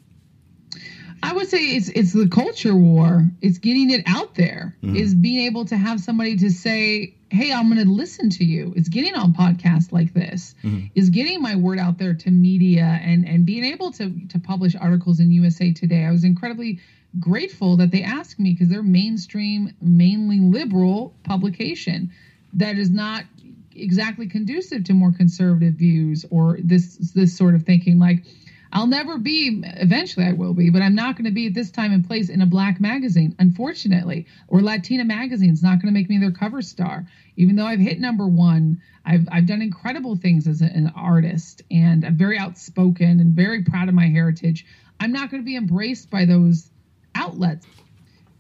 [1.23, 3.29] I would say it's it's the culture war.
[3.43, 4.95] It's getting it out there mm-hmm.
[4.95, 5.03] there.
[5.03, 8.73] Is being able to have somebody to say, "Hey, I'm going to listen to you."
[8.77, 10.55] It's getting on podcasts like this.
[10.65, 10.87] Mm-hmm.
[10.95, 14.75] Is getting my word out there to media and and being able to to publish
[14.75, 16.07] articles in USA Today.
[16.07, 16.81] I was incredibly
[17.21, 22.11] grateful that they asked me because they're mainstream, mainly liberal publication
[22.55, 23.25] that is not
[23.75, 28.23] exactly conducive to more conservative views or this this sort of thinking like
[28.73, 31.71] I'll never be, eventually I will be, but I'm not going to be at this
[31.71, 34.27] time and place in a black magazine, unfortunately.
[34.49, 37.07] Or Latina magazine's not going to make me their cover star.
[37.37, 42.05] Even though I've hit number one, I've, I've done incredible things as an artist and
[42.05, 44.67] I'm very outspoken and very proud of my heritage.
[44.99, 46.69] I'm not going to be embraced by those
[47.27, 47.67] outlets.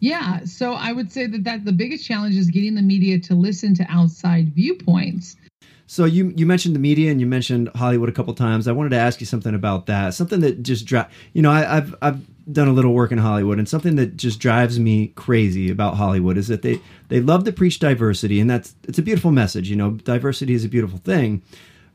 [0.00, 3.34] Yeah, so I would say that, that the biggest challenge is getting the media to
[3.34, 5.36] listen to outside viewpoints.
[5.88, 8.66] So you you mentioned the media and you mentioned Hollywood a couple times.
[8.66, 10.14] I wanted to ask you something about that.
[10.14, 11.06] Something that just drive.
[11.32, 14.40] You know, I, I've I've done a little work in Hollywood, and something that just
[14.40, 18.74] drives me crazy about Hollywood is that they they love to preach diversity, and that's
[18.88, 19.70] it's a beautiful message.
[19.70, 21.40] You know, diversity is a beautiful thing.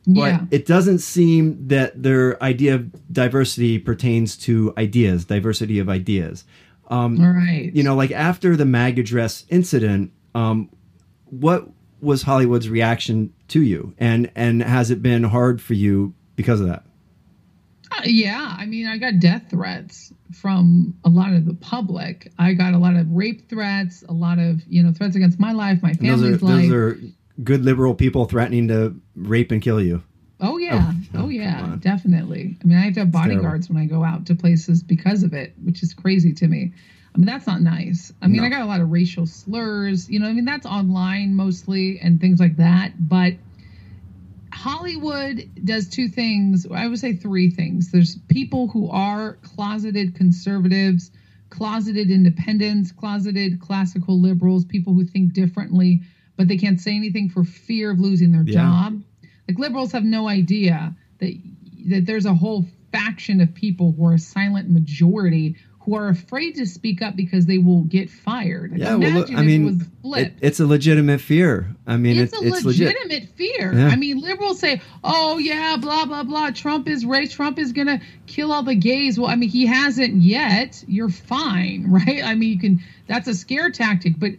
[0.07, 0.45] But Yeah.
[0.49, 6.43] it doesn't seem that their idea of diversity pertains to ideas, diversity of ideas.
[6.91, 7.71] All right.
[7.73, 10.69] You know, like after the MAGA dress incident, um,
[11.25, 11.69] what
[12.01, 16.67] was Hollywood's reaction to you, and and has it been hard for you because of
[16.67, 16.83] that?
[17.91, 22.31] Uh, yeah, I mean, I got death threats from a lot of the public.
[22.39, 25.51] I got a lot of rape threats, a lot of you know threats against my
[25.51, 26.61] life, my And those are family's life.
[26.63, 26.99] those are
[27.43, 30.03] good liberal people threatening to rape and kill you.
[30.41, 32.57] Oh yeah, Oh, oh, yeah, definitely.
[32.61, 35.33] I mean, I have to have bodyguards when I go out to places because of
[35.33, 36.73] it, which is crazy to me.
[37.13, 38.11] I mean, that's not nice.
[38.21, 38.43] I mean, No.
[38.47, 40.09] I got a lot of racial slurs.
[40.09, 42.93] You know, I mean, that's online mostly and things like that.
[43.07, 43.35] But
[44.53, 46.65] Hollywood does two things.
[46.69, 47.91] I would say three things.
[47.91, 51.11] There's people who are closeted conservatives,
[51.49, 56.01] closeted independents, closeted classical liberals, people who think differently,
[56.35, 58.53] but they can't say anything for fear of losing their Yeah.
[58.53, 59.03] job.
[59.51, 61.33] Like liberals have no idea that
[61.87, 66.55] that there's a whole faction of people who are a silent majority who are afraid
[66.55, 68.71] to speak up because they will get fired.
[68.71, 71.75] Like, Yeah, well, look, I mean, it it, it's a legitimate fear.
[71.87, 72.87] I mean, it's it, a it's legit.
[72.87, 73.73] legitimate fear.
[73.73, 73.87] Yeah.
[73.87, 76.51] I mean, liberals say, "Oh yeah, blah blah blah.
[76.51, 77.33] Trump is race.
[77.33, 80.83] Trump is gonna kill all the gays." Well, I mean, he hasn't yet.
[80.87, 82.23] You're fine, right?
[82.23, 82.79] I mean, you can.
[83.07, 84.31] That's a scare tactic, but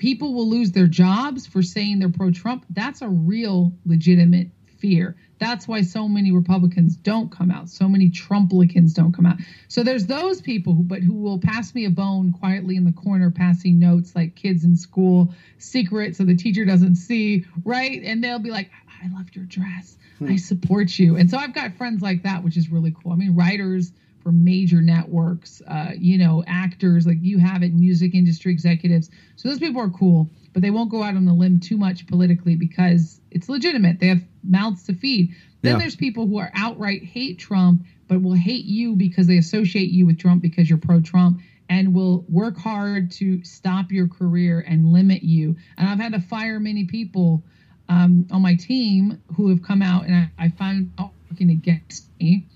[0.00, 2.64] people will lose their jobs for saying they're pro-Trump.
[2.70, 4.48] That's a real, legitimate
[4.78, 5.14] fear.
[5.38, 7.68] That's why so many Republicans don't come out.
[7.68, 9.36] So many Trumplicans don't come out.
[9.68, 12.92] So there's those people, who, but who will pass me a bone quietly in the
[12.92, 18.02] corner, passing notes like kids in school, secret, so the teacher doesn't see, right?
[18.02, 18.70] And they'll be like,
[19.02, 19.98] "I loved your dress.
[20.18, 20.28] Hmm.
[20.30, 23.12] I support you." And so I've got friends like that, which is really cool.
[23.12, 23.92] I mean, writers
[24.22, 29.10] for major networks, uh, you know, actors like you have it, music industry executives.
[29.36, 32.06] So those people are cool, but they won't go out on the limb too much
[32.06, 33.98] politically because it's legitimate.
[33.98, 35.34] They have mouths to feed.
[35.62, 35.78] Then Yeah.
[35.78, 40.06] there's people who are outright hate Trump, but will hate you because they associate you
[40.06, 44.92] with Trump because you're pro Trump and will work hard to stop your career and
[44.92, 45.56] limit you.
[45.78, 47.44] And I've had to fire many people
[47.88, 52.08] um, on my team who have come out and I, I found out working against
[52.18, 52.46] me.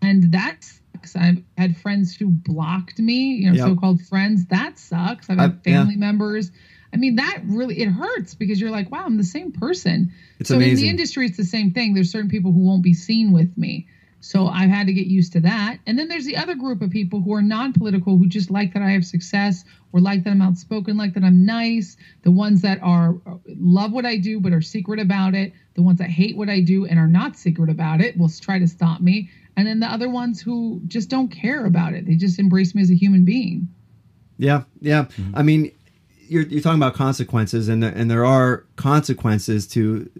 [0.00, 0.70] And that
[1.06, 1.16] sucks.
[1.16, 3.66] I've had friends who blocked me, you know, Yep.
[3.66, 4.46] so-called friends.
[4.46, 5.28] That sucks.
[5.30, 5.80] I've had I've- yeah.
[5.80, 6.50] family members.
[6.92, 10.12] I mean, that really it hurts because you're like, wow, I'm the same person.
[10.38, 11.92] It's so in the industry, it's the same thing.
[11.94, 13.88] There's certain people who won't be seen with me.
[14.24, 15.80] So I've had to get used to that.
[15.86, 18.82] And then there's the other group of people who are non-political who just like that
[18.82, 21.98] I have success or like that I'm outspoken, like that I'm nice.
[22.22, 23.16] The ones that are
[23.46, 25.52] love what I do but are secret about it.
[25.74, 28.58] The ones that hate what I do and are not secret about it will try
[28.58, 29.28] to stop me.
[29.58, 32.06] And then the other ones who just don't care about it.
[32.06, 33.68] They just embrace me as a human being.
[34.38, 35.04] Yeah, yeah.
[35.04, 35.36] Mm-hmm.
[35.36, 35.70] I mean,
[36.28, 40.10] you're you're talking about consequences, and there, and there are consequences to,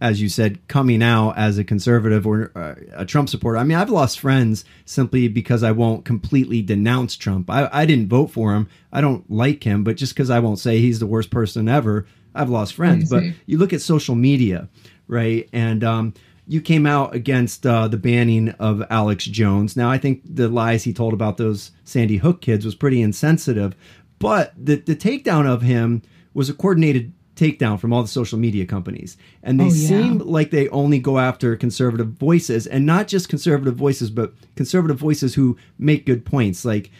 [0.00, 3.58] as you said, coming out as a conservative or uh, a Trump supporter.
[3.58, 7.50] I mean, I've lost friends simply because I won't completely denounce Trump.
[7.50, 8.68] I, I didn't vote for him.
[8.92, 12.06] I don't like him, but just because I won't say he's the worst person ever,
[12.34, 13.10] I've lost friends.
[13.10, 14.68] But you look at social media,
[15.06, 15.48] right?
[15.52, 16.14] And um,
[16.46, 19.76] you came out against uh, the banning of Alex Jones.
[19.76, 23.74] Now, I think the lies he told about those Sandy Hook kids was pretty insensitive,
[24.22, 26.02] but the, the takedown of him
[26.34, 29.16] was a coordinated takedown from all the social media companies.
[29.42, 29.88] And they Oh, yeah.
[29.88, 34.98] seem like they only go after conservative voices and not just conservative voices, but conservative
[34.98, 36.90] voices who make good points like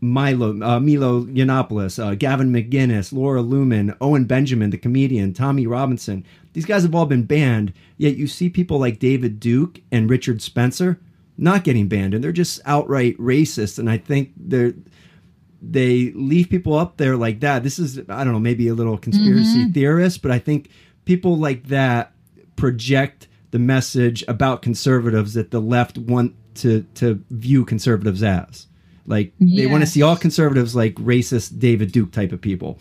[0.00, 6.24] Milo, uh, Milo Yiannopoulos, uh, Gavin McInnes, Laura Loomer, Owen Benjamin, the comedian, Tommy Robinson.
[6.52, 10.40] These guys have all been banned, yet you see people like David Duke and Richard
[10.40, 11.00] Spencer
[11.36, 13.78] not getting banned, and they're just outright racist.
[13.78, 14.74] And I think they're
[15.60, 17.62] they leave people up there like that.
[17.62, 19.72] This is I don't know, maybe a little conspiracy mm-hmm.
[19.72, 20.70] theorist, but I think
[21.04, 22.12] people like that
[22.56, 28.66] project the message about conservatives that the left want to to view conservatives as.
[29.06, 32.78] Like they want to see all conservatives like racist David Duke type of people.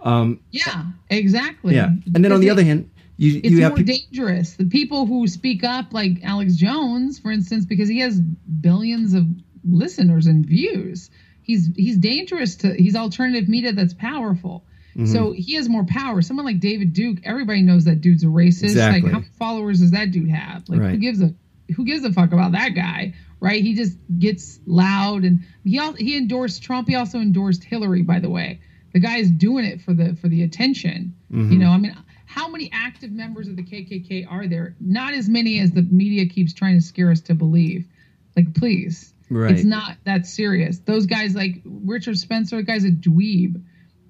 [0.00, 1.74] Um, yeah, exactly.
[1.74, 1.90] Yeah.
[2.14, 4.54] And then on the it- other hand, you it's you have more people dangerous.
[4.54, 9.24] The people who speak up, like Alex Jones, for instance, because he has billions of
[9.64, 11.10] listeners and views.
[11.48, 12.74] He's he's dangerous to.
[12.74, 14.66] He's alternative media that's powerful.
[14.94, 15.06] Mm-hmm.
[15.06, 16.20] So he has more power.
[16.20, 18.64] Someone like David Duke, everybody knows that dude's a racist.
[18.64, 19.00] Exactly.
[19.00, 20.68] Like, how many followers does that dude have?
[20.68, 21.34] Like, who gives a
[21.74, 23.14] who gives a fuck about that guy?
[23.40, 23.62] Right?
[23.62, 26.86] He just gets loud, and he he endorsed Trump.
[26.86, 28.02] He also endorsed Hillary.
[28.02, 28.60] By the way,
[28.92, 31.14] the guy is doing it for the for the attention.
[31.32, 31.52] Mm-hmm.
[31.52, 31.96] You know, I mean,
[32.26, 34.76] how many active members of the KKK are there?
[34.80, 37.86] Not as many as the media keeps trying to scare us to believe.
[38.36, 39.52] Like, please, Right.
[39.52, 40.78] it's not that serious.
[40.80, 43.62] Those guys, like Richard Spencer, the guy's a dweeb,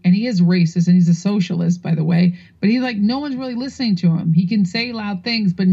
[0.05, 2.39] and he is racist, and he's a socialist, by the way.
[2.61, 4.33] But he's like, no one's really listening to him.
[4.33, 5.67] He can say loud things, but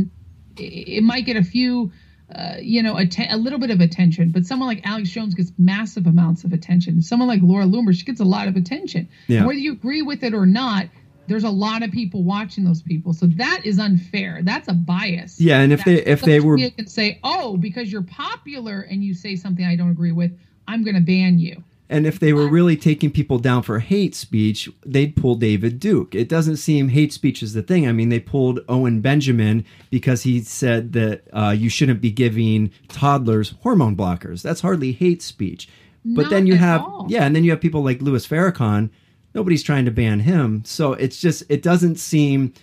[0.57, 1.91] it, might get a few.
[2.33, 5.51] Uh, you know, atten- a little bit of attention, but someone like Alex Jones gets
[5.59, 6.99] massive amounts of attention.
[7.03, 9.07] Someone like Laura Loomer, she gets a lot of attention.
[9.27, 9.45] Yeah.
[9.45, 10.87] Whether you agree with it or not,
[11.27, 13.13] there's a lot of people watching those people.
[13.13, 14.39] So that is unfair.
[14.43, 15.39] That's a bias.
[15.39, 19.13] Yeah, and if they if they were can say, "Oh, because you're popular and you
[19.13, 20.31] say something I don't agree with,
[20.67, 24.15] I'm going to ban you." And if they were really taking people down for hate
[24.15, 26.15] speech, they'd pull David Duke.
[26.15, 27.87] It doesn't seem hate speech is the thing.
[27.87, 32.71] I mean, they pulled Owen Benjamin because he said that uh, you shouldn't be giving
[32.87, 34.41] toddlers hormone blockers.
[34.41, 35.69] That's hardly hate speech.
[36.03, 37.05] But Not then you have, all.
[37.07, 38.89] yeah, and then you have people like Louis Farrakhan.
[39.35, 40.63] Nobody's trying to ban him.
[40.65, 42.53] So it's just, it doesn't seem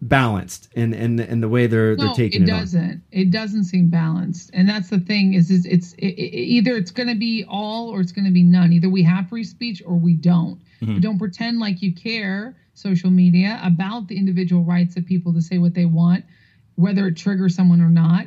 [0.00, 3.02] balanced in, in, in the way they're, they're taking it it, doesn't.
[3.12, 5.34] It doesn't seem balanced, and that's the thing.
[5.34, 8.32] Is, is it's it, it- either it's going to be all or it's going to
[8.32, 8.72] be none.
[8.72, 10.58] Either we have free speech or we don't.
[10.80, 10.94] Mm-hmm.
[10.94, 15.40] But don't pretend like you care, social media, about the individual rights of people to
[15.40, 16.24] say what they want,
[16.74, 18.26] whether it triggers someone or not.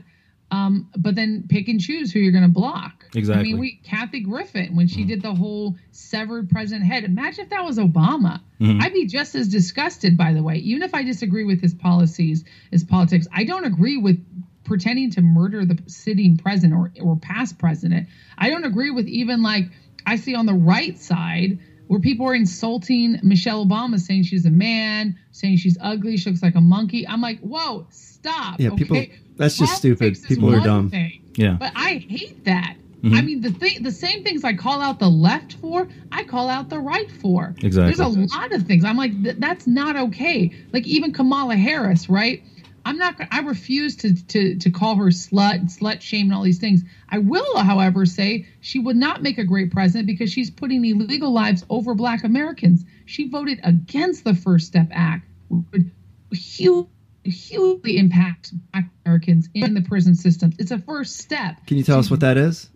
[0.51, 3.05] Um, but then pick and choose who you're going to block.
[3.15, 3.39] Exactly.
[3.39, 7.03] I mean, we Kathy Griffin when she did the whole severed president head.
[7.03, 8.41] Imagine if that was Obama.
[8.81, 10.17] I'd be just as disgusted.
[10.17, 13.97] By the way, even if I disagree with his policies, his politics, I don't agree
[13.97, 14.23] with
[14.63, 18.07] pretending to murder the sitting president or or past president.
[18.37, 19.65] I don't agree with even like
[20.05, 24.49] I see on the right side where people are insulting Michelle Obama, saying she's a
[24.51, 27.07] man, saying she's ugly, she looks like a monkey.
[27.07, 28.59] I'm like, whoa, stop.
[28.59, 29.11] Yeah, people- okay?
[29.37, 30.17] That's just stupid.
[30.27, 30.89] People are dumb.
[30.89, 31.57] thing, Yeah.
[31.59, 32.75] but I hate that.
[33.03, 33.15] Mm-hmm.
[33.15, 36.49] I mean, the thing, the same things I call out the left for, I call
[36.49, 37.53] out the right for.
[37.61, 37.83] Exactly.
[37.93, 38.83] There's a lot of things.
[38.83, 40.51] I'm like, th- that's not okay.
[40.73, 42.41] Like even Kamala Harris, right?
[42.83, 43.15] I'm not.
[43.31, 46.83] I refuse to to to call her slut, and slut shame, and all these things.
[47.09, 51.31] I will, however, say she would not make a great president because she's putting illegal
[51.33, 52.85] lives over Black Americans.
[53.05, 55.27] She voted against the First Step Act,
[55.71, 55.83] which
[56.31, 56.85] huge,
[57.25, 60.53] hugely impact Black Americans in the prison system.
[60.59, 61.65] It's a first step.
[61.67, 62.69] Can you tell us what that is?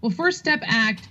[0.00, 1.08] Well, First Step Act,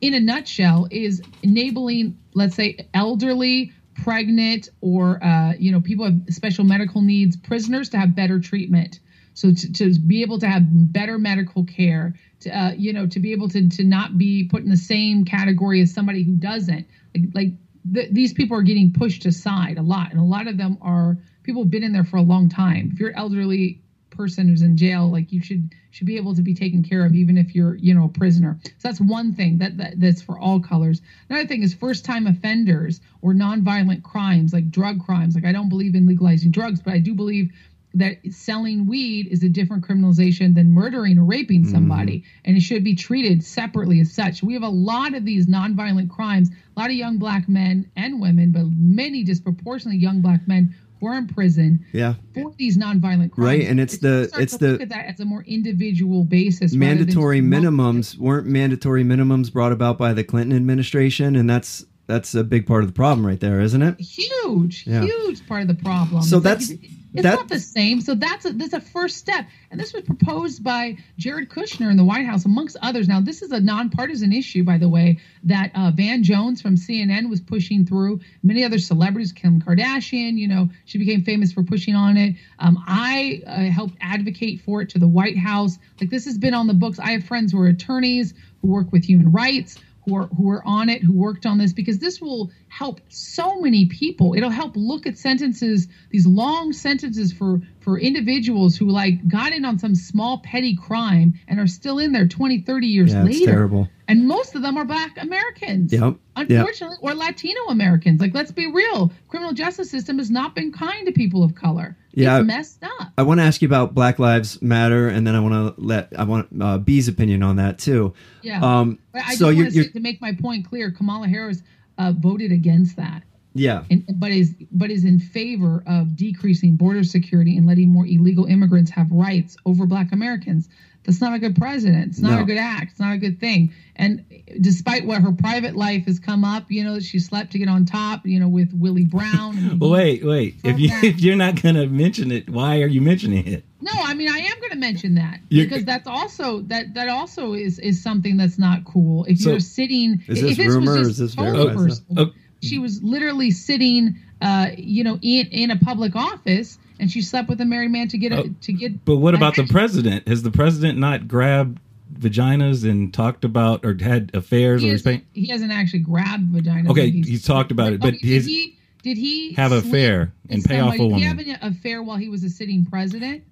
[0.00, 3.72] in a nutshell, is enabling, let's say, elderly,
[4.02, 9.00] pregnant, or uh, you know, people with special medical needs, prisoners to have better treatment.
[9.34, 10.62] So to, to be able to have
[10.92, 14.62] better medical care, to uh, you know, to be able to to not be put
[14.62, 16.86] in the same category as somebody who doesn't.
[17.14, 17.48] Like, like
[17.92, 21.18] th- these people are getting pushed aside a lot, and a lot of them are
[21.48, 22.90] people who've been in there for a long time.
[22.92, 23.80] If you're an elderly
[24.10, 27.14] person who's in jail like you should should be able to be taken care of
[27.14, 28.58] even if you're you know a prisoner.
[28.64, 31.00] So that's one thing that, that that's for all colors.
[31.30, 35.34] Another thing is first time offenders or nonviolent crimes like drug crimes.
[35.34, 37.50] Like i don't believe in legalizing drugs but i do believe
[37.94, 41.72] that selling weed is a different criminalization than murdering or raping mm-hmm.
[41.72, 44.42] somebody and it should be treated separately as such.
[44.42, 46.50] We have a lot of these nonviolent crimes.
[46.76, 50.74] A lot of young black men and women but many disproportionately young black men
[51.06, 52.14] are in prison Yeah.
[52.34, 53.38] for these nonviolent crimes.
[53.38, 56.74] Right, and it's the- it's the- look at that as a more individual basis.
[56.74, 62.42] mandatory minimums weren't mandatory minimums brought about by the Clinton administration, and that's that's a
[62.42, 64.00] big part of the problem right there, isn't it?
[64.00, 65.02] huge, Yeah.
[65.04, 66.22] huge part of the problem.
[66.22, 66.80] So It's that's- it's
[67.18, 68.00] it's that- not the same.
[68.00, 71.96] So that's a, that's a first step, and this was proposed by Jared Kushner in
[71.96, 73.08] the White House, amongst others.
[73.08, 77.28] Now, this is a nonpartisan issue, by the way, that uh, Van Jones from CNN
[77.28, 78.20] was pushing through.
[78.42, 82.36] Many other celebrities, Kim Kardashian, you know, she became famous for pushing on it.
[82.58, 85.78] Um, I uh, helped advocate for it to the White House.
[86.00, 86.98] Like this has been on the books.
[86.98, 90.62] I have friends who are attorneys who work with human rights who are who are
[90.64, 94.34] on it, who worked on this, because this will help so many people.
[94.36, 99.64] It'll help look at sentences, these long sentences for for individuals who like got in
[99.64, 103.40] on some small petty crime and are still in there 20, 30 years Yeah, it's
[103.40, 103.50] later.
[103.52, 103.88] terrible.
[104.06, 105.92] And most of them are black Americans.
[105.92, 106.16] Yep, yep.
[106.36, 108.20] Unfortunately, or Latino Americans.
[108.20, 109.10] Like, let's be real.
[109.28, 111.96] Criminal justice system has not been kind to people of color.
[112.12, 112.38] Yeah.
[112.38, 113.08] It's messed up.
[113.18, 116.12] I want to ask you about Black Lives Matter, and then I want to let
[116.18, 118.14] I want uh, B's opinion on that too.
[118.42, 118.60] Yeah.
[118.62, 121.62] Um, I so you're, you're to make my point clear, Kamala Harris
[121.98, 123.22] uh, voted against that.
[123.54, 128.06] yeah, and, but is but is in favor of decreasing border security and letting more
[128.06, 130.68] illegal immigrants have rights over Black Americans.
[131.04, 132.08] That's not a good president.
[132.08, 132.42] It's not No.
[132.42, 132.90] a good act.
[132.90, 133.72] It's not a good thing.
[133.96, 134.24] And
[134.60, 137.86] despite what her private life has come up, you know, she slept to get on
[137.86, 139.78] top, you know, with Willie Brown.
[139.80, 140.56] Well, wait, wait.
[140.64, 143.64] If you if you're not gonna mention it, why are you mentioning it?
[143.80, 147.08] No, I mean I am going to mention that You- because that's also that that
[147.08, 149.24] also is is something that's not cool.
[149.24, 151.92] If So- you're sitting, Is if this this was rumor or is this totally verified
[151.92, 152.06] stuff?
[152.08, 152.32] personal, Oh.
[152.62, 157.48] she was literally sitting, uh, you know, in in a public office, and she slept
[157.48, 159.04] with a married man to get a, Oh, to get.
[159.04, 160.26] But what a about the president?
[160.26, 161.78] Has the president not grabbed
[162.18, 166.88] vaginas and talked about or had affairs He or hasn't, he hasn't actually grabbed vaginas.
[166.88, 168.74] Okay, but he's talked about it, but did his- he
[169.04, 171.10] did he Have a sleep affair and pay off a woman.
[171.20, 173.44] Did he have an affair while he was a sitting president?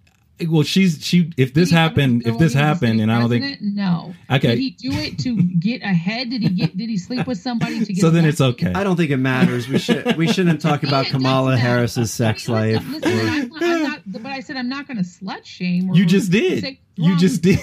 [0.49, 1.33] Well, she's she.
[1.37, 3.21] If this Did he have an happened, if this he was a happened, and I
[3.21, 3.75] don't think president?
[3.75, 4.15] no.
[4.31, 4.49] Okay.
[4.49, 6.29] Did he do it to get ahead?
[6.31, 6.77] Did he get?
[6.77, 8.01] Did he sleep with somebody to get?
[8.03, 8.73] so, then it's okay.
[8.75, 9.67] I don't think it matters.
[9.69, 11.57] We should we shouldn't talk about Kamala.
[11.57, 12.87] Harris's sex Listen, life.
[13.03, 15.95] Listen, I'm not, I'm not, but I said I'm not going to slut shame.
[15.95, 16.79] You just did.
[16.99, 17.59] You just did.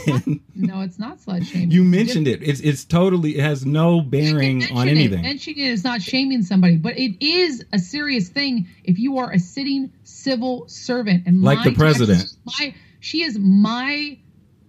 [0.55, 1.71] No, it's not slut shaming.
[1.71, 2.41] You mentioned it.
[2.43, 3.38] It's it's totally.
[3.38, 4.91] It has no bearing Mention on it.
[4.91, 5.21] anything.
[5.21, 9.32] Mentioning it is not shaming somebody, but it is a serious thing if you are
[9.32, 9.91] a sitting
[10.24, 12.19] civil servant and Like the president.
[12.19, 14.17] taxes- My she is my.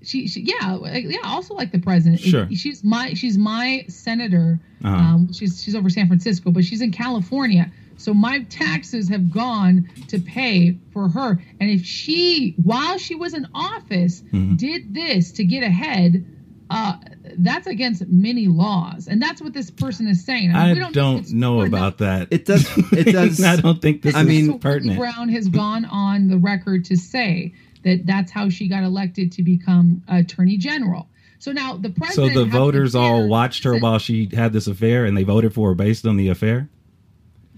[0.03, 2.47] She, she yeah yeah also like the president Sure.
[2.55, 4.95] she's my she's my senator Uh-huh.
[4.95, 9.89] um she's she's over San Francisco but she's in California so my taxes have gone
[10.09, 14.57] to pay for her and if she while she was in office Mm-hmm.
[14.57, 16.23] did this to get ahead
[16.71, 16.97] uh
[17.39, 20.95] that's against many laws and that's what this person is saying mean, I we think
[20.95, 22.29] don't it's know about that.
[22.31, 22.67] It does.
[22.93, 23.43] It does.
[23.43, 24.99] I don't think this I is mean- so pertinent.
[24.99, 27.53] Brown has gone on the record to say
[27.85, 31.09] that that's how she got elected to become attorney general.
[31.39, 32.33] So now the president.
[32.35, 35.69] So the voters all watched her while she had this affair, and they voted for
[35.69, 36.71] her based on the affair.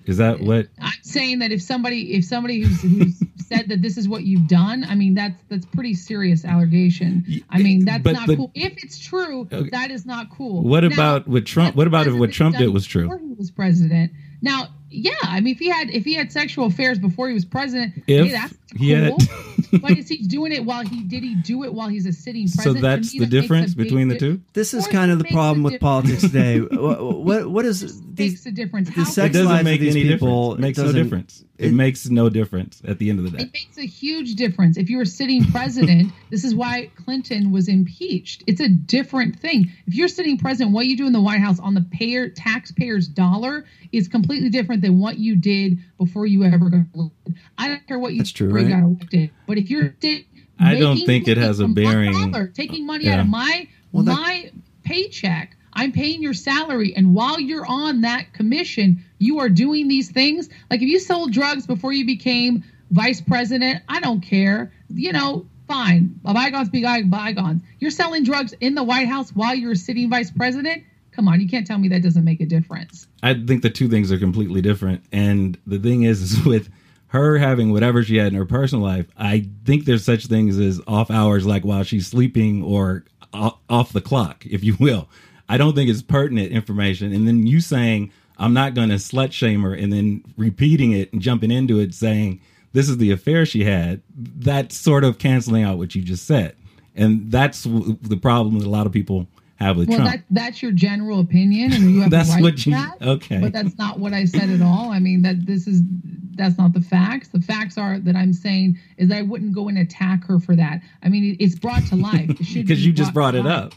[0.07, 0.69] Is that what?
[0.81, 4.47] I'm saying that if somebody, if somebody who's, who's said that this is what you've
[4.49, 7.25] done, I mean that's that's pretty serious allegation.
[7.51, 8.51] I mean that's But not the- cool.
[8.55, 9.69] If it's true, Okay.
[9.71, 10.63] that is not cool.
[10.63, 11.77] What Now, about with Trump?
[11.77, 13.05] What about if what Trump did was true?
[13.09, 14.13] Before he was president.
[14.43, 17.45] Now, yeah, I mean, if he had if he had sexual affairs before he was
[17.45, 19.19] president, If hey, that's he had- cool.
[19.83, 22.49] But is he doing it while he did he do it while he's a sitting
[22.49, 22.77] president?
[22.77, 24.41] So that's the that difference between the di- two.
[24.53, 25.83] This is kind of the problem with difference.
[25.83, 26.61] politics today.
[26.77, 28.47] what, what what is Makes these?
[28.47, 28.89] a difference.
[28.89, 30.59] the How sex It doesn't of make these any people, difference.
[30.59, 31.41] It makes no difference.
[31.59, 33.45] It, it- makes no difference at the end of the day.
[33.45, 34.77] It makes a huge difference.
[34.77, 38.43] If you're a sitting president, this is why Clinton was impeached.
[38.47, 39.71] It's a different thing.
[39.87, 43.09] If you're sitting president, what you do in the White House on the payer taxpayer's
[43.09, 47.37] dollar is completely different than what you did before you ever got elected.
[47.59, 48.81] I don't care what you That's true, before you right?
[48.81, 49.95] got elected, but if you're
[50.59, 53.15] I don't think it has a bearing- dollar, taking money Yeah.
[53.15, 54.51] out of my Well, that- my
[54.85, 55.57] paycheck.
[55.73, 60.49] I'm paying your salary, and while you're on that commission, you are doing these things.
[60.71, 64.73] Like if you sold drugs before you became vice president, I don't care.
[64.89, 66.19] You know, fine.
[66.23, 67.61] Bygones be bygones.
[67.79, 70.85] You're selling drugs in the White House while you're sitting vice president.
[71.17, 73.09] Come on, you can't tell me that doesn't make a difference.
[73.23, 75.03] I think the two things are completely different.
[75.13, 76.69] And the thing is, is with
[77.09, 80.79] her having whatever she had in her personal life, I think there's such things as
[80.87, 85.09] off hours, like while she's sleeping or off the clock, if you will.
[85.49, 87.15] I don't think it's pertinent information.
[87.15, 91.11] And then you saying, I'm not going to slut shame her, and then repeating it
[91.15, 92.43] and jumping into it saying,
[92.75, 96.55] this is the affair she had, that's sort of canceling out what you just said.
[96.95, 99.29] And that's the problem that a lot of people
[99.61, 100.05] Well, Trump.
[100.05, 103.41] that that's your general opinion, and you have That's right what to you- that, okay.
[103.41, 104.91] But that's not what I said at all.
[104.91, 105.83] I mean that this is
[106.35, 107.29] that's not the facts.
[107.29, 110.55] The facts are that I'm saying is that I wouldn't go and attack her for
[110.57, 110.81] that.
[111.03, 113.73] I mean it, it's brought to life because be you just brought it up.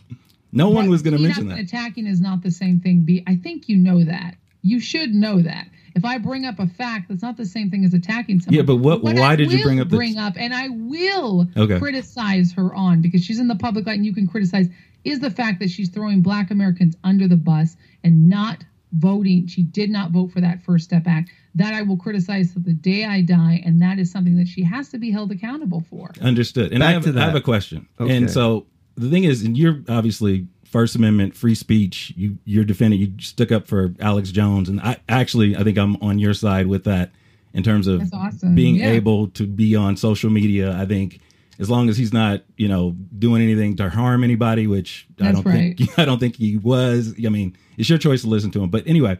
[0.51, 1.59] No one was going to mention that.
[1.59, 3.01] Attacking is not the same thing.
[3.01, 4.35] Be I think you know that.
[4.61, 5.67] You should know that.
[5.95, 8.55] If I bring up a fact, that's not the same thing as attacking someone.
[8.55, 11.47] Yeah, but what- I why did you bring up the- bring up and I will
[11.55, 11.79] Okay.
[11.79, 14.67] criticize her on because she's in the public light and you can criticize
[15.03, 19.47] is the fact that she's throwing black Americans under the bus and not voting.
[19.47, 21.31] She did not vote for that First Step Act.
[21.55, 24.63] That I will criticize to the day I die, and that is something that she
[24.63, 26.11] has to be held accountable for.
[26.21, 26.71] Understood.
[26.71, 27.21] And Back I have, to that.
[27.21, 27.87] I have a question.
[27.99, 28.15] Okay.
[28.15, 32.13] And so the thing is, and you're obviously First Amendment free speech.
[32.15, 32.99] You you're defending.
[32.99, 36.67] You stuck up for Alex Jones, and I actually I think I'm on your side
[36.67, 37.11] with that
[37.53, 38.53] in terms of awesome.
[38.53, 38.91] being Yeah.
[38.91, 40.77] able to be on social media.
[40.79, 41.19] I think
[41.59, 45.45] as long as he's not you know doing anything to harm anybody, which I don't
[45.45, 45.77] right.
[45.77, 47.13] think I don't think he was.
[47.25, 48.69] I mean, it's your choice to listen to him.
[48.69, 49.19] But anyway,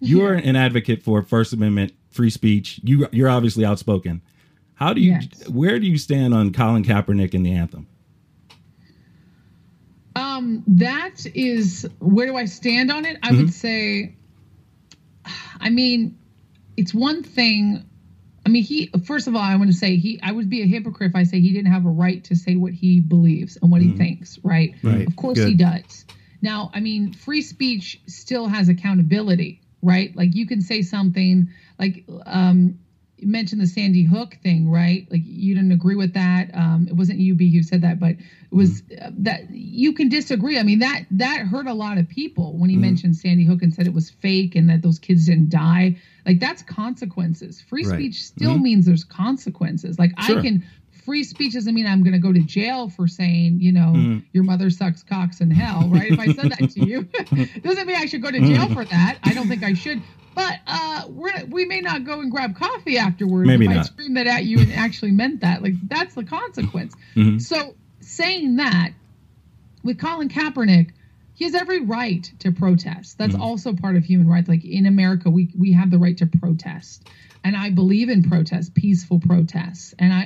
[0.00, 2.80] you're an advocate for First Amendment free speech.
[2.82, 4.22] You you're obviously outspoken.
[4.74, 5.48] How do you Yes.
[5.48, 7.86] where do you stand on Colin Kaepernick and the anthem?
[10.16, 13.18] Um, that is where do I stand on it?
[13.22, 14.16] I would say,
[15.60, 16.18] I mean,
[16.76, 17.84] it's one thing.
[18.44, 20.18] I mean, he first of all, I want to say he.
[20.22, 22.56] I would be a hypocrite if I say he didn't have a right to say
[22.56, 24.38] what he believes and what he thinks.
[24.42, 24.74] Right?
[24.82, 25.06] Right.
[25.06, 26.04] Of course he does.
[26.42, 30.14] Now, I mean, free speech still has accountability, right?
[30.16, 32.78] Like you can say something like um,
[33.20, 35.06] you mentioned the Sandy Hook thing, right?
[35.10, 36.50] Like you didn't agree with that.
[36.54, 38.18] Um, it wasn't UB who said that, but it
[38.50, 40.58] was uh, that you can disagree.
[40.58, 43.72] I mean that that hurt a lot of people when he mentioned Sandy Hook and
[43.74, 45.96] said it was fake and that those kids didn't die.
[46.26, 47.60] Like that's consequences.
[47.60, 47.94] Free Right.
[47.94, 49.98] speech still means there's consequences.
[49.98, 50.38] Like Sure.
[50.38, 50.64] I can.
[51.04, 54.44] Free speech doesn't mean I'm going to go to jail for saying, you know, your
[54.44, 56.12] mother sucks cocks in hell, right?
[56.12, 57.02] if I said that to you,
[57.62, 59.18] doesn't mean I should go to jail for that.
[59.24, 60.02] I don't think I should.
[60.40, 63.46] But uh, we're we may not go and grab coffee afterwards.
[63.46, 63.86] Maybe if I not.
[63.86, 65.62] scream that at you and actually meant that.
[65.62, 66.94] Like that's the consequence.
[67.40, 68.92] So saying that
[69.82, 70.92] with Colin Kaepernick,
[71.34, 73.18] he has every right to protest.
[73.18, 74.48] That's also part of human rights.
[74.48, 77.06] Like in America, we we have the right to protest,
[77.44, 80.20] and I believe in protest, peaceful protests, and I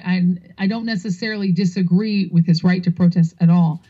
[0.59, 3.83] I, I don't necessarily disagree with his right to protest at all.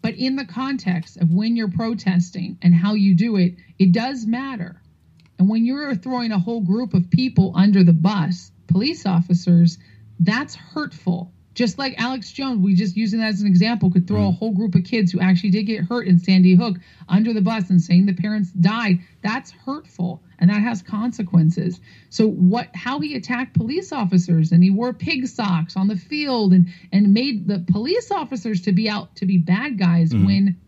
[0.00, 4.26] But in the context of when you're protesting and how you do it, it does
[4.26, 4.81] matter.
[5.38, 9.78] And when you're throwing a whole group of people under the bus, police officers,
[10.20, 11.32] that's hurtful.
[11.54, 14.38] Just like Alex Jones, we just using that as an example, could throw a mm.
[14.38, 16.76] whole group of kids who actually did get hurt in Sandy Hook
[17.08, 19.00] under the bus and saying the parents died.
[19.22, 21.80] That's hurtful and that has consequences.
[22.08, 26.52] So what how he attacked police officers and he wore pig socks on the field
[26.52, 30.26] and and made the police officers to be out to be bad guys mm.
[30.26, 30.60] when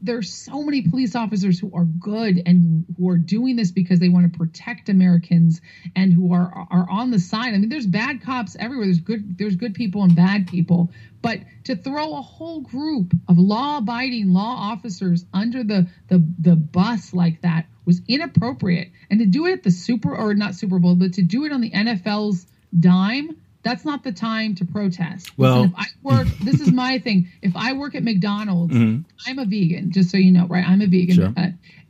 [0.00, 4.08] there's so many police officers who are good and who are doing this because they
[4.08, 5.60] want to protect Americans
[5.96, 7.54] and who are are on the side.
[7.54, 8.86] I mean, there's bad cops everywhere.
[8.86, 10.92] There's good there's good people and bad people.
[11.20, 17.12] But to throw a whole group of law-abiding law officers under the the the bus
[17.12, 18.92] like that was inappropriate.
[19.10, 21.52] And to do it at the Super or not Super Bowl, but to do it
[21.52, 22.46] on the NFL's
[22.78, 25.36] dime, that's not the time to protest.
[25.36, 27.28] Well- Listen, if I work, this is my thing.
[27.42, 30.66] If I work at McDonald's, I'm a vegan, just so you know, right?
[30.66, 31.34] I'm a vegan, Sure.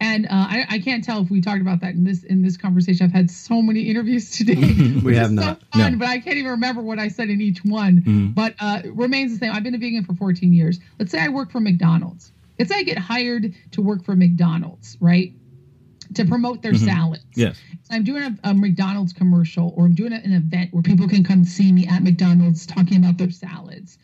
[0.00, 2.56] And uh, I, I can't tell if we talked about that in this in this
[2.56, 3.04] conversation.
[3.04, 4.54] I've had so many interviews today.
[5.02, 5.60] We have not.
[5.60, 5.98] So fun, No.
[5.98, 8.32] but I can't even remember what I said in each one.
[8.34, 9.52] But uh, it remains the same.
[9.52, 10.78] I've been a vegan for 14 years.
[11.00, 12.30] Let's say I work for McDonald's.
[12.60, 15.32] Let's say I get hired to work for McDonald's, right?
[16.14, 16.86] To promote their mm-hmm.
[16.86, 17.24] salads.
[17.34, 17.58] Yes.
[17.82, 21.24] So I'm doing a, a McDonald's commercial or I'm doing an event where people can
[21.24, 23.98] come see me at McDonald's talking about their salads.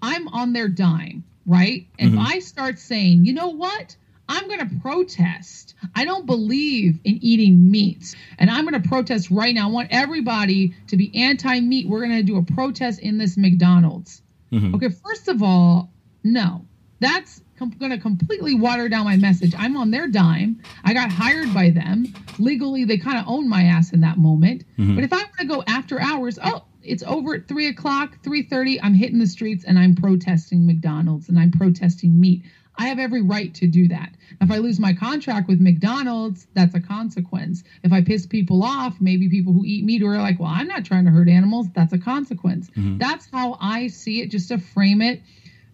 [0.00, 1.86] I'm on their dime, right?
[1.98, 2.26] And if mm-hmm.
[2.26, 3.96] I start saying, you know what?
[4.28, 5.74] I'm going to protest.
[5.94, 8.14] I don't believe in eating meat.
[8.38, 9.68] And I'm going to protest right now.
[9.68, 11.88] I want everybody to be anti meat.
[11.88, 14.22] We're going to do a protest in this McDonald's.
[14.52, 14.74] Mm-hmm.
[14.76, 15.92] Okay, first of all,
[16.22, 16.64] no.
[17.00, 19.54] That's going to completely water down my message.
[19.56, 20.60] I'm on their dime.
[20.84, 22.06] I got hired by them.
[22.38, 24.64] Legally, they kind of own my ass in that moment.
[24.78, 24.94] Mm-hmm.
[24.94, 28.42] But if I want to go after hours, oh, it's over at three o'clock, three
[28.42, 28.80] thirty.
[28.80, 32.42] I'm hitting the streets and I'm protesting McDonald's and I'm protesting meat.
[32.76, 34.10] I have every right to do that.
[34.40, 37.62] If I lose my contract with McDonald's, that's a consequence.
[37.84, 40.84] If I piss people off, maybe people who eat meat are like, well, I'm not
[40.84, 42.70] trying to hurt animals, that's a consequence.
[42.70, 42.98] Mm-hmm.
[42.98, 45.22] That's how I see it, just to frame it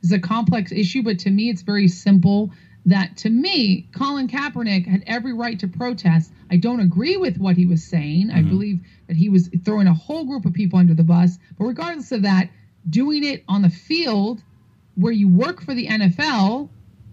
[0.03, 2.51] is a complex issue, but to me, it's very simple.
[2.86, 6.32] That to me, Colin Kaepernick had every right to protest.
[6.51, 8.30] I don't agree with what he was saying.
[8.30, 8.48] I mm-hmm.
[8.48, 11.38] believe that he was throwing a whole group of people under the bus.
[11.59, 12.48] But regardless of that,
[12.88, 14.42] doing it on the field
[14.94, 16.70] where you work for the NFL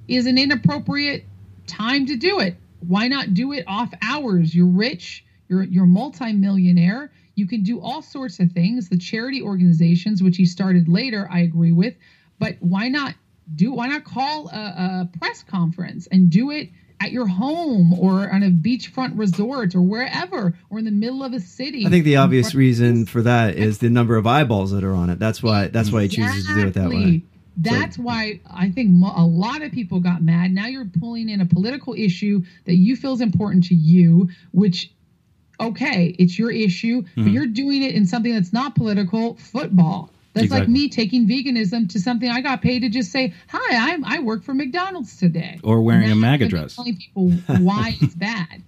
[0.08, 1.26] is an inappropriate
[1.68, 2.56] time to do it.
[2.80, 4.56] Why not do it off hours?
[4.56, 7.12] You're rich, you're you're multimillionaire.
[7.36, 8.90] You can do all sorts of things.
[8.90, 11.96] The charity organizations, which he started later, I agree with.
[12.40, 13.14] But why not
[13.56, 13.72] do?
[13.74, 16.70] Why not call a, a press conference and do it
[17.00, 21.32] at your home or on a beachfront resort or wherever or in the middle of
[21.32, 21.86] a city.
[21.86, 25.12] I think the obvious reason for that is the number of eyeballs that are on
[25.12, 25.20] it.
[25.20, 25.68] That's why.
[25.68, 26.96] That's why he chooses to do it that way.
[26.96, 27.24] Exactly.
[27.60, 30.52] That's why I think mo- a lot of people got mad.
[30.52, 34.92] Now you're pulling in a political issue that you feel is important to you, which,
[35.60, 37.24] okay, it's your issue, Mm-hmm.
[37.24, 40.12] but you're doing it in something that's not political, football.
[40.42, 44.06] That's like me taking veganism to something I got paid to just say, "Hi, I'm,
[44.06, 46.76] I work for McDonald's today," Or wearing a MAGA dress.
[46.76, 48.64] Telling people why it's bad.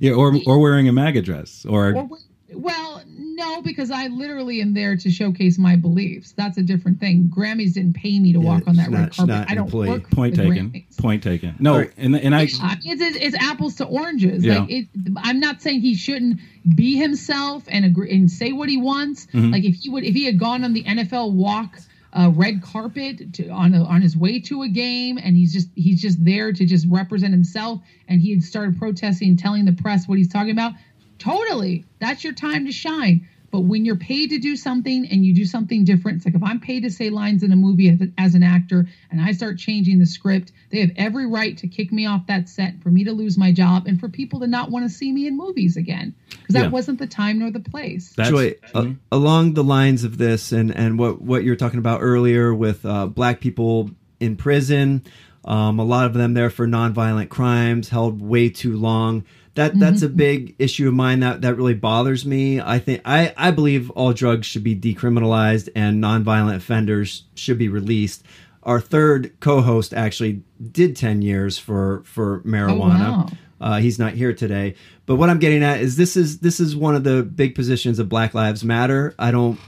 [0.00, 2.08] Yeah, or or wearing a MAGA dress, or, Or,
[2.52, 6.32] well, no, because I literally am there to showcase my beliefs.
[6.32, 7.30] That's a different thing.
[7.34, 9.34] Grammys didn't pay me to Yeah, walk on that she's red carpet.
[9.34, 9.88] not I don't employee.
[9.88, 10.70] work point taken.
[10.70, 10.96] Grammys.
[10.98, 11.54] Point taken.
[11.58, 11.92] No, right.
[11.96, 14.44] and and I I mean, it's, it's apples to oranges.
[14.44, 14.60] Yeah.
[14.60, 14.86] Like it,
[15.16, 16.40] I'm not saying he shouldn't
[16.74, 19.26] be himself and agree and say what he wants.
[19.26, 19.52] Mm-hmm.
[19.52, 21.78] Like if he would, if he had gone on the NFL walk
[22.12, 25.68] uh, red carpet to, on a, on his way to a game, and he's just
[25.74, 29.72] he's just there to just represent himself, and he had started protesting, and telling the
[29.72, 30.72] press what he's talking about.
[31.18, 33.28] Totally, that's your time to shine.
[33.50, 36.42] But when you're paid to do something and you do something different, it's like if
[36.42, 39.58] I'm paid to say lines in a movie as, as an actor and I start
[39.58, 43.04] changing the script, they have every right to kick me off that set, for me
[43.04, 45.76] to lose my job, and for people to not want to see me in movies
[45.76, 46.68] again because that Yeah.
[46.70, 48.12] wasn't the time nor the place.
[48.16, 51.78] that's Joy, uh, along the lines of this, and and what what you were talking
[51.78, 53.90] about earlier with uh, black people
[54.20, 55.02] in prison,
[55.44, 59.24] um, a lot of them there for nonviolent crimes, held way too long.
[59.56, 61.20] That that's a big issue of mine.
[61.20, 62.60] That that really bothers me.
[62.60, 67.68] I think I I believe all drugs should be decriminalized and nonviolent offenders should be
[67.68, 68.22] released.
[68.62, 70.42] Our third co-host actually
[70.72, 73.00] did ten years for for marijuana.
[73.00, 73.28] wow.
[73.58, 74.74] Uh, he's not here today.
[75.06, 77.98] But what I'm getting at is this is this is one of the big positions
[77.98, 79.14] of Black Lives Matter.
[79.18, 79.58] I don't.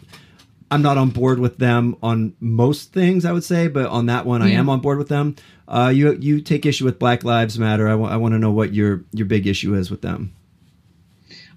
[0.70, 4.26] I'm not on board with them on most things, I would say, but on that
[4.26, 5.36] one, I am on board with them.
[5.66, 7.88] Uh, you you take issue with Black Lives Matter.
[7.88, 10.34] I want to know what your your big issue is with them.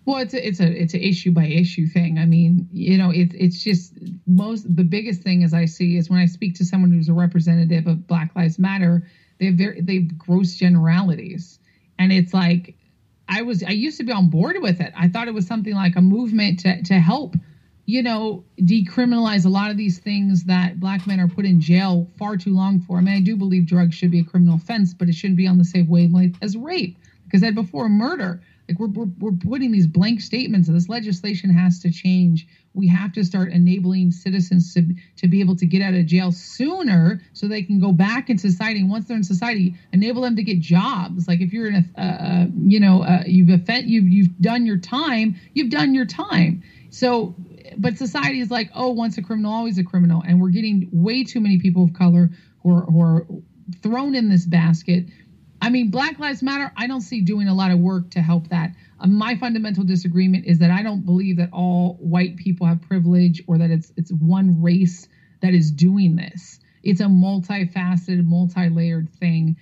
[0.05, 2.17] Well, it's a, it's a it's an issue by issue thing.
[2.17, 3.93] I mean, you know, it's it's just
[4.25, 7.13] most the biggest thing as I see is when I speak to someone who's a
[7.13, 9.07] representative of Black Lives Matter,
[9.39, 11.59] they have very they have gross generalities,
[11.99, 12.75] and it's like
[13.29, 14.91] I was I used to be on board with it.
[14.97, 17.35] I thought it was something like a movement to to help,
[17.91, 22.07] you know, decriminalize a lot of these things that black men are put in jail
[22.17, 22.97] far too long for.
[22.97, 25.45] I mean, I do believe drugs should be a criminal offense, but it shouldn't be
[25.45, 26.97] on the same wavelength as rape.
[27.25, 28.41] Because I said before, murder.
[28.69, 32.47] Like we're, we're, we're putting these blank statements, this legislation has to change.
[32.73, 34.85] We have to start enabling citizens to,
[35.17, 38.49] to be able to get out of jail sooner so they can go back into
[38.49, 38.85] society.
[38.85, 41.27] Once they're in society, enable them to get jobs.
[41.27, 44.77] Like if you're in a, uh, you know, uh, you've offend, you've, you've done your
[44.77, 46.63] time, you've done your time.
[46.91, 47.35] So,
[47.77, 50.21] but society is like, oh, once a criminal, always a criminal.
[50.27, 52.29] And we're getting way too many people of color
[52.61, 53.25] who are, who are
[53.81, 55.05] thrown in this basket.
[55.61, 58.49] I mean, Black Lives Matter, I don't see doing a lot of work to help
[58.49, 58.75] that.
[58.99, 63.41] Uh, my fundamental disagreement is that I don't believe that all white people have privilege
[63.47, 65.07] or that it's it's one race
[65.41, 66.59] that is doing this.
[66.83, 69.55] It's a multifaceted, multi-layered thing.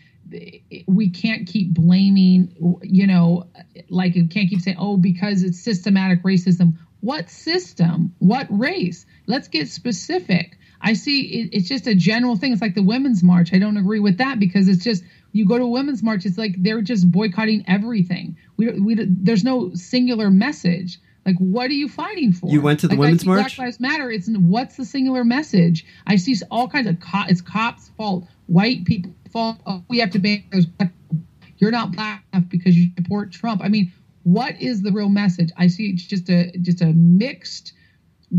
[0.88, 3.48] We can't keep blaming, you know,
[3.90, 6.78] like you can't keep saying, oh, because it's systematic racism.
[7.02, 8.14] What system?
[8.20, 9.06] What race?
[9.28, 10.58] Let's get specific.
[10.82, 12.54] I see it, it's just a general thing.
[12.54, 13.54] It's like the women's march.
[13.54, 16.26] I don't agree with that because it's just you go to a women's march.
[16.26, 18.38] It's like they're just boycotting everything.
[18.58, 21.00] We we there's no singular message.
[21.26, 22.50] Like what are you fighting for?
[22.50, 23.56] You went to the Like, I women's see march?
[23.56, 24.10] Black Lives Matter.
[24.10, 25.86] It's what's the singular message?
[26.08, 29.58] I see all kinds of co- it's cops' fault, white people fault.
[29.66, 30.66] Oh, we have to ban those.
[30.66, 31.26] black people.
[31.58, 33.62] You're not black enough because you support Trump.
[33.62, 33.92] I mean,
[34.24, 35.50] what is the real message?
[35.58, 37.74] I see it's just a just a mixed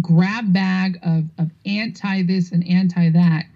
[0.01, 3.47] grab bag of, of anti this and anti that.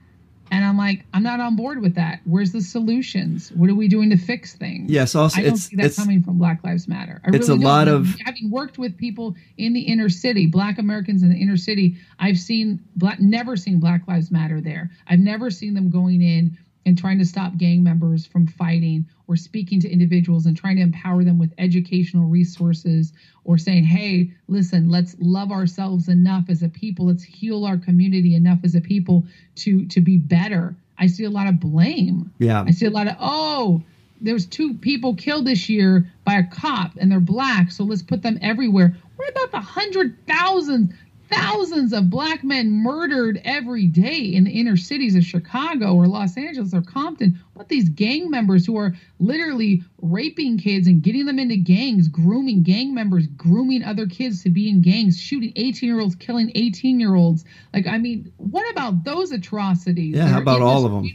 [0.50, 2.20] And I'm like, I'm not on board with that.
[2.24, 3.50] Where's the solutions?
[3.52, 4.88] What are we doing to fix things?
[4.90, 7.20] Yes, also I don't it's see that coming from Black Lives Matter.
[7.24, 7.64] I It's really a don't.
[7.64, 11.56] lot of- having worked with people in the inner city, Black Americans in the inner
[11.56, 11.96] city.
[12.20, 14.90] I've seen black, never seen Black Lives Matter there.
[15.08, 16.56] I've never seen them going in
[16.86, 20.82] and trying to stop gang members from fighting or speaking to individuals and trying to
[20.82, 23.12] empower them with educational resources
[23.44, 27.06] or saying, hey, listen, let's love ourselves enough as a people.
[27.06, 29.24] Let's heal our community enough as a people
[29.56, 30.76] to to be better.
[30.98, 32.32] I see a lot of blame.
[32.38, 32.62] yeah.
[32.62, 33.82] I see a lot of oh,
[34.20, 38.22] there's two people killed this year by a cop and they're black, so let's put
[38.22, 38.96] them everywhere.
[39.16, 40.92] What about the hundred thousands,
[41.30, 46.36] thousands of black men murdered every day in the inner cities of Chicago or Los
[46.36, 47.38] Angeles or Compton?
[47.54, 52.62] What these gang members who are literally raping kids and getting them into gangs, grooming
[52.62, 57.00] gang members, grooming other kids to be in gangs, shooting 18 year olds, killing 18
[57.00, 57.44] year olds.
[57.72, 60.16] Like, I mean, what about those atrocities?
[60.16, 61.10] Yeah, how about all of them?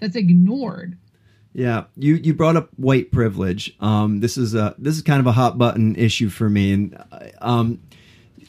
[0.00, 0.98] That's ignored.
[1.56, 3.74] Yeah, you you brought up white privilege.
[3.80, 7.02] Um, this is a this is kind of a hot button issue for me, and
[7.10, 7.80] uh, um,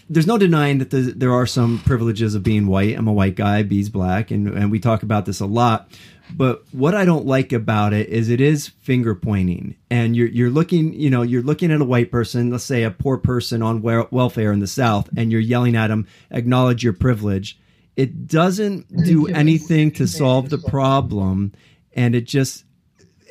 [0.10, 2.98] there's no denying that the, there are some privileges of being white.
[2.98, 5.90] I'm a white guy, B's black, and and we talk about this a lot.
[6.30, 10.50] But what I don't like about it is it is finger pointing, and you're you're
[10.50, 13.82] looking, you know, you're looking at a white person, let's say a poor person on
[13.82, 17.60] wel- welfare in the South, and you're yelling at them, acknowledge your privilege.
[17.96, 21.54] It doesn't do anything to solve the problem,
[21.94, 22.64] and it just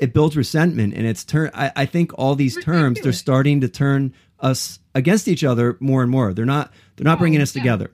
[0.01, 3.69] it builds resentment and it's turn I, I think all these terms they're starting to
[3.69, 7.55] turn us against each other more and more they're not they're not Oh, bringing us
[7.55, 7.63] yeah.
[7.63, 7.91] together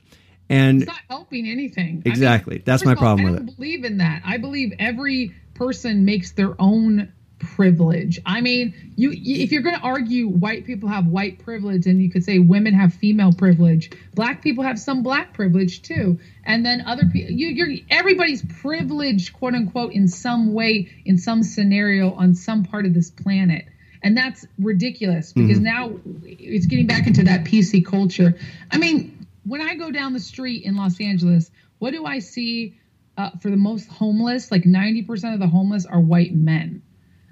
[0.48, 1.88] and It's not helping anything.
[1.88, 2.62] I mean, Exactly.
[2.64, 3.56] That's my all, problem I with don't it.
[3.56, 4.22] believe in that.
[4.24, 8.20] I believe every person makes their own privilege.
[8.26, 12.00] I mean, you you- if you're going to argue white people have white privilege and
[12.02, 16.18] you could say women have female privilege, black people have some black privilege too.
[16.44, 21.42] And then other people you you're everybody's privileged quote unquote in some way in some
[21.42, 23.64] scenario on some part of this planet.
[24.02, 25.64] And that's ridiculous because Mm-hmm.
[25.64, 28.36] now it's getting back into that PC culture.
[28.70, 32.74] I mean, when I go down the street in Los Angeles, what do I see
[33.16, 34.50] uh, for the most homeless?
[34.50, 36.82] Like 90% of the homeless are white men.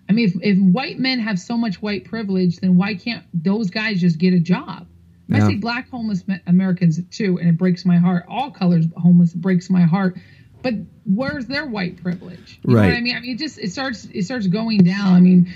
[0.08, 3.70] I mean, if, if white men have so much white privilege, then why can't those
[3.70, 4.86] guys just get a job?
[5.32, 8.24] I see black homeless Americans too, and it breaks my heart.
[8.26, 10.16] All colors homeless breaks my heart.
[10.62, 12.58] But where's their white privilege?
[12.64, 12.88] You know Right.
[12.88, 13.14] what I mean?
[13.16, 15.14] I mean, it just it starts it starts going down.
[15.14, 15.48] I mean,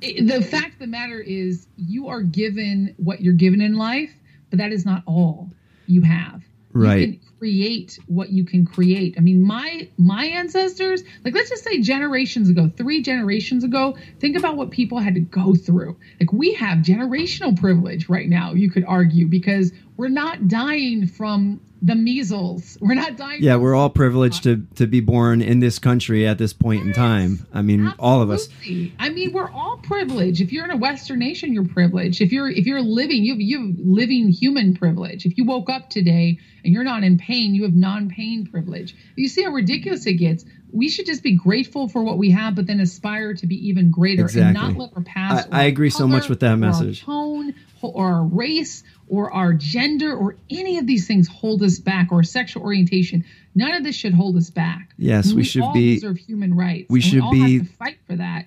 [0.00, 4.12] the fact of the matter is, you are given what you're given in life,
[4.50, 5.50] but that is not all
[5.86, 6.42] you have.
[6.72, 7.00] Right.
[7.00, 9.14] You can create what you can create.
[9.16, 14.36] I mean, my my ancestors, like let's just say generations ago, three generations ago, think
[14.36, 15.96] about what people had to go through.
[16.20, 21.60] Like we have generational privilege right now, you could argue, because we're not dying from
[21.82, 22.78] the measles.
[22.80, 26.38] We're not dying yeah we're all privileged to to be born in this country at
[26.38, 28.92] this point in time i mean all of us Absolutely.
[28.98, 30.40] I mean, we're all privileged.
[30.40, 32.20] If you're in a Western nation, you're privileged.
[32.20, 35.26] If you're if you're living, you have you have living human privilege.
[35.26, 38.96] If you woke up today and you're not in pain, you have non-pain privilege.
[39.14, 40.44] You see how ridiculous it gets.
[40.72, 43.90] We should just be grateful for what we have, but then aspire to be even
[43.90, 45.48] greater and not let our past.
[45.52, 47.02] I- I agree so much with that message.
[47.04, 47.54] tone
[47.94, 52.22] or our race or our gender or any of these things hold us back or
[52.22, 53.24] sexual orientation.
[53.54, 54.90] None of this should hold us back.
[54.98, 56.90] Yes, we should all be- deserve human rights.
[56.90, 58.46] we should all be- have to fight for that.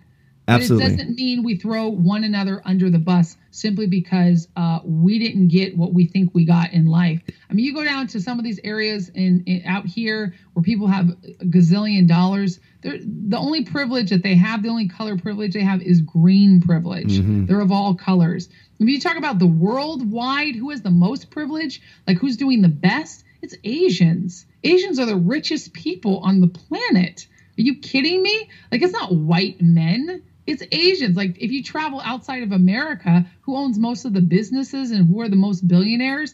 [0.49, 0.85] Absolutely.
[0.85, 5.19] But it doesn't mean we throw one another under the bus simply because uh, we
[5.19, 7.21] didn't get what we think we got in life.
[7.49, 10.63] I mean, you go down to some of these areas in, in out here where
[10.63, 12.59] people have a gazillion dollars.
[12.81, 16.61] They're, the only privilege that they have, the only color privilege they have, is green
[16.61, 17.19] privilege.
[17.19, 17.45] Mm-hmm.
[17.45, 18.49] They're of all colors.
[18.79, 22.69] If you talk about the worldwide, who has the most privilege, like who's doing the
[22.69, 24.45] best, it's Asians.
[24.63, 27.27] Asians are the richest people on the planet.
[27.57, 28.49] Are you kidding me?
[28.71, 31.17] Like, it's not white men, it's Asians.
[31.17, 35.21] Like, if you travel outside of America, who owns most of the businesses and who
[35.21, 36.33] are the most billionaires?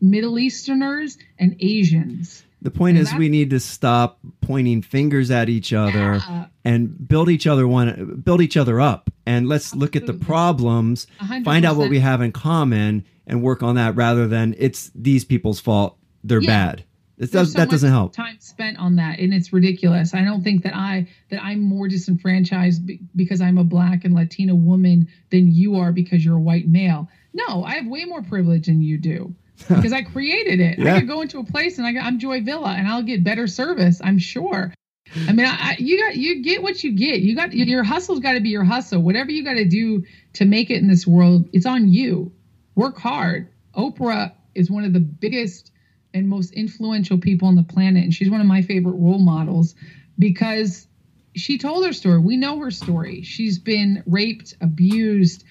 [0.00, 2.42] Middle Easterners and Asians.
[2.66, 6.46] The point is we need to stop pointing fingers at each other Yeah.
[6.64, 11.06] and build each other one build each other up and let's look at the problems
[11.20, 14.54] A hundred find out what we have in common and work on that rather than
[14.58, 16.48] it's these people's fault they're Yeah.
[16.72, 16.84] bad
[17.18, 20.12] it does, so that doesn't help Time spent on that, and it's ridiculous.
[20.12, 22.82] I don't think that I that I'm more disenfranchised
[23.14, 27.08] because I'm a black and Latina woman than you are because you're a white male.
[27.32, 29.34] No, I have way more privilege than you do
[29.68, 30.78] because I created it.
[30.78, 30.94] Yeah.
[30.94, 33.24] I could go into a place and I got, I'm Joy Villa, and I'll get
[33.24, 34.00] better service.
[34.02, 34.72] I'm sure.
[35.28, 37.20] I mean, I, I, you got you get what you get.
[37.20, 39.00] You got your hustle's got to be your hustle.
[39.00, 40.04] Whatever you got to do
[40.34, 42.32] to make it in this world, it's on you.
[42.74, 43.48] Work hard.
[43.74, 45.70] Oprah is one of the biggest
[46.12, 49.74] and most influential people on the planet, and she's one of my favorite role models
[50.18, 50.86] because
[51.34, 52.18] she told her story.
[52.18, 53.22] We know her story.
[53.22, 55.44] She's been raped, abused,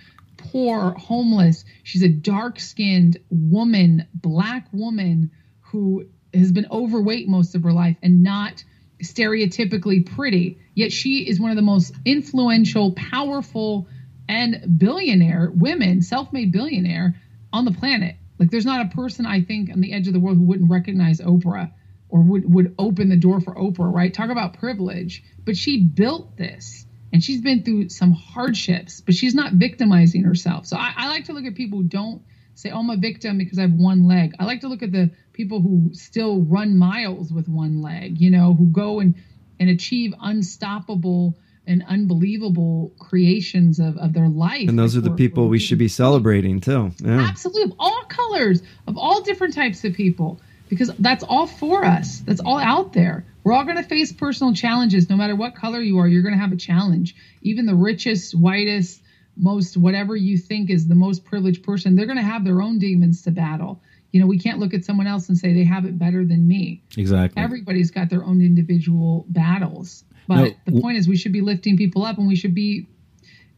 [0.56, 1.66] poor, homeless.
[1.84, 8.24] She's a dark-skinned woman, black woman who has been overweight most of her life and
[8.24, 8.64] not
[9.04, 10.58] stereotypically pretty.
[10.74, 13.90] Yet she is one of the most influential, powerful,
[14.30, 17.20] and billionaire women, self-made billionaire
[17.52, 18.16] on the planet.
[18.40, 20.72] Like there's not a person I think on the edge of the world who wouldn't
[20.72, 21.74] recognize Oprah
[22.08, 24.14] or would would open the door for Oprah, right?
[24.14, 25.22] Talk about privilege.
[25.44, 26.85] But she built this
[27.16, 30.66] and she's been through some hardships, but she's not victimizing herself.
[30.66, 32.22] So I, I like to look at people who don't
[32.56, 34.34] say, Oh, I'm a victim because I have one leg.
[34.38, 38.30] I like to look at the people who still run miles with one leg, you
[38.30, 39.16] know, who go and,
[39.62, 44.68] and achieve unstoppable and unbelievable creations of, of their life.
[44.68, 48.04] and those Like are the people we should be celebrating too yeah Absolutely, of all
[48.10, 50.42] colors, of all different types of people.
[50.78, 52.20] Because that's all for us.
[52.20, 53.26] That's all out there.
[53.44, 56.08] We're all going to face personal challenges no matter what color you are.
[56.08, 57.16] You're going to have a challenge.
[57.42, 59.02] Even the richest, whitest,
[59.38, 62.80] most whatever you think is the most privileged person, they're going to have their own
[62.80, 63.82] demons to battle.
[64.12, 66.48] You know, we can't look at someone else and say they have it better than
[66.48, 66.82] me.
[66.98, 67.42] Exactly.
[67.42, 70.06] Everybody's got their own individual battles.
[70.28, 72.88] But No, the point is, we should be lifting people up and we should be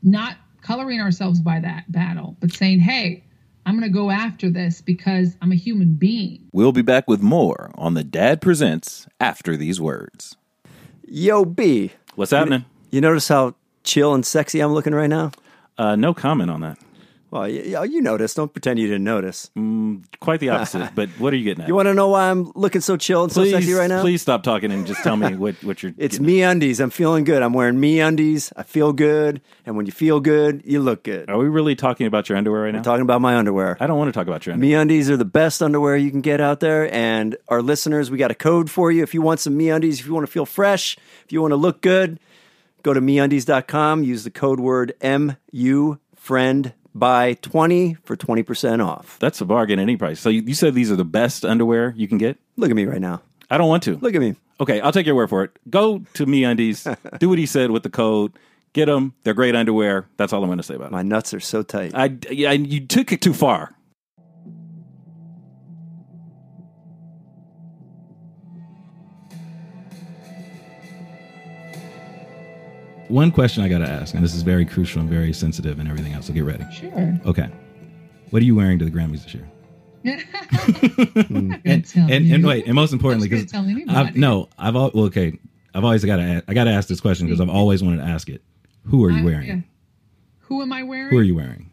[0.02, 3.24] not coloring ourselves by that battle, but saying, hey,
[3.68, 6.48] I'm going to go after this because I'm a human being.
[6.54, 10.38] We'll be back with more on the Dad Presents after these words.
[11.06, 11.92] Yo, B.
[12.16, 12.64] What's happening?
[12.92, 15.32] You notice how chill and sexy I'm looking right now?
[15.78, 16.80] Uh, no comment on that.
[17.30, 18.38] Well, you, you noticed.
[18.38, 19.52] Don't pretend you didn't notice.
[19.58, 20.92] Mm, quite the opposite.
[20.96, 21.68] but what are you getting at?
[21.68, 24.02] You want to know why I'm looking so chill and please, so sexy right now?
[24.02, 25.94] please stop talking and just tell me what, what you're.
[25.98, 26.80] It's me undies.
[26.80, 27.44] I'm feeling good.
[27.44, 28.54] I'm wearing me undies.
[28.56, 29.42] I feel good.
[29.66, 31.30] And when you feel good, you look good.
[31.30, 32.78] Are we really talking about your underwear right now?
[32.78, 33.76] I'm talking about my underwear.
[33.80, 34.70] I don't want to talk about your underwear.
[34.70, 36.92] Me undies are the best underwear you can get out there.
[36.94, 39.04] And our listeners, we got a code for you.
[39.04, 41.52] If you want some me undies, if you want to feel fresh, if you want
[41.52, 42.20] to look good,
[42.84, 44.04] go to meundies.com.
[44.04, 45.98] Use the code word MU
[46.28, 49.18] friend by 20 for 20% off.
[49.20, 50.20] That's a bargain at any price.
[50.20, 52.38] So you, you said these are the best underwear you can get?
[52.56, 53.22] Look at me right now.
[53.50, 53.98] I don't want to.
[53.98, 54.36] Look at me.
[54.60, 55.52] Okay, I'll take your word for it.
[55.70, 56.88] Go to Me Undies,
[57.20, 58.34] do what he said with the code,
[58.74, 59.14] get them.
[59.24, 60.08] They're great underwear.
[60.18, 60.92] That's all I'm going to say about it.
[60.92, 61.92] My nuts are so tight.
[61.94, 63.76] I, yeah, you took it too far.
[73.10, 75.88] One question I got to ask, and this is very crucial and very sensitive and
[75.88, 76.28] everything else.
[76.28, 76.66] So get ready.
[76.72, 77.20] Sure.
[77.26, 77.50] Okay.
[78.32, 79.50] What are you wearing to the Grammys this year?
[80.04, 81.60] and,
[81.96, 84.20] And, and wait, and most importantly, because gonna tell anybody.
[84.20, 85.38] no, I've al- well, okay,
[85.74, 88.04] I've always got to I got to ask this question because I've always wanted to
[88.04, 88.42] ask it.
[88.86, 89.64] Who are you wearing?
[90.40, 91.10] Who am I wearing?
[91.10, 91.72] Who are you wearing?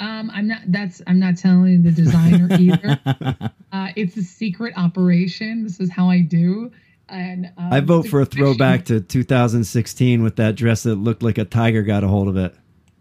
[0.00, 0.60] Um, I'm not.
[0.66, 1.00] That's.
[1.06, 3.00] I'm not telling the designer either.
[3.72, 5.62] uh, it's a secret operation.
[5.62, 6.70] This is how I do.
[7.08, 11.38] And um, I vote for a throwback to 2016 with that dress that looked like
[11.38, 12.54] a tiger got a hold of it.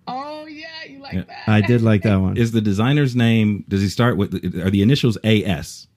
[0.07, 1.23] Oh yeah, you like Yeah.
[1.23, 1.47] that?
[1.47, 2.37] I did like that one.
[2.37, 3.63] Is the designer's name?
[3.67, 4.33] Does he start with?
[4.59, 5.87] Are the initials AS?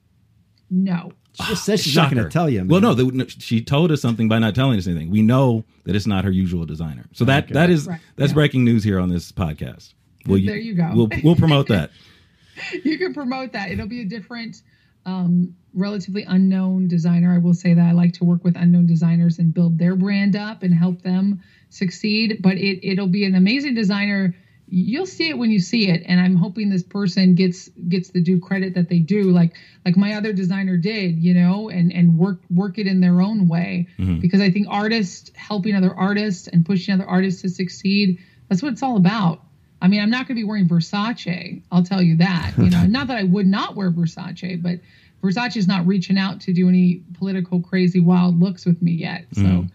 [0.69, 1.11] no.
[1.39, 2.65] She just said she's not going to tell you.
[2.65, 5.11] Well, no, the, she told us something by not telling us anything.
[5.11, 7.05] We know that it's not her usual designer.
[7.13, 7.99] So that that is Right.
[8.15, 8.33] that's Yeah.
[8.33, 9.93] breaking news here on this podcast.
[10.25, 10.89] Well, There you go.
[10.95, 11.91] We'll we'll promote that.
[12.83, 13.69] you can promote that.
[13.69, 14.63] It'll be a different,
[15.05, 17.33] um, relatively unknown designer.
[17.33, 20.35] I will say that I like to work with unknown designers and build their brand
[20.35, 22.39] up and help them succeed.
[22.41, 24.35] But it it'll be an amazing designer.
[24.69, 28.21] You'll see it when you see it, and I'm hoping this person gets gets the
[28.21, 29.53] due credit that they do, like
[29.85, 33.47] like my other designer did, you know, and and work work it in their own
[33.47, 33.87] way.
[33.97, 34.19] Mm-hmm.
[34.19, 38.73] Because I think artists helping other artists and pushing other artists to succeed, that's what
[38.73, 39.41] it's all about.
[39.81, 41.61] I mean, I'm not going to be wearing Versace.
[41.71, 42.53] I'll tell you that.
[42.57, 44.79] You know, not that I would not wear Versace, but
[45.21, 49.25] Versace's not reaching out to do any political crazy wild looks with me yet.
[49.33, 49.67] So, mm-hmm.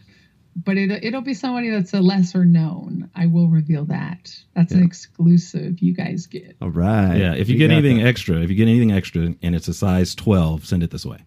[0.65, 3.11] but it, it'll be somebody that's a lesser known.
[3.17, 4.35] I will reveal that.
[4.55, 6.57] That's an exclusive you guys get.
[6.63, 7.17] All right.
[7.17, 8.07] Yeah, if you We get anything that.
[8.07, 11.19] extra, if you get anything extra and it's a size 12, send it this way.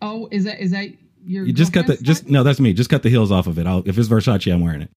[0.00, 0.90] Oh, is that is that
[1.24, 1.46] your?
[1.46, 2.72] You just cut the girlfriend's just no, that's me.
[2.72, 3.66] Just cut the heels off of it.
[3.66, 4.90] I'll, if it's Versace, I'm wearing it.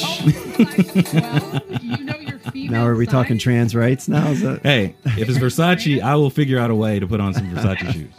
[0.00, 2.17] Oh, well, you know your female.
[2.54, 4.28] Now are we talking trans rights now?
[4.28, 7.34] Is that Hey, if it's Versace, I will figure out a way to put on
[7.34, 8.10] some Versace shoes.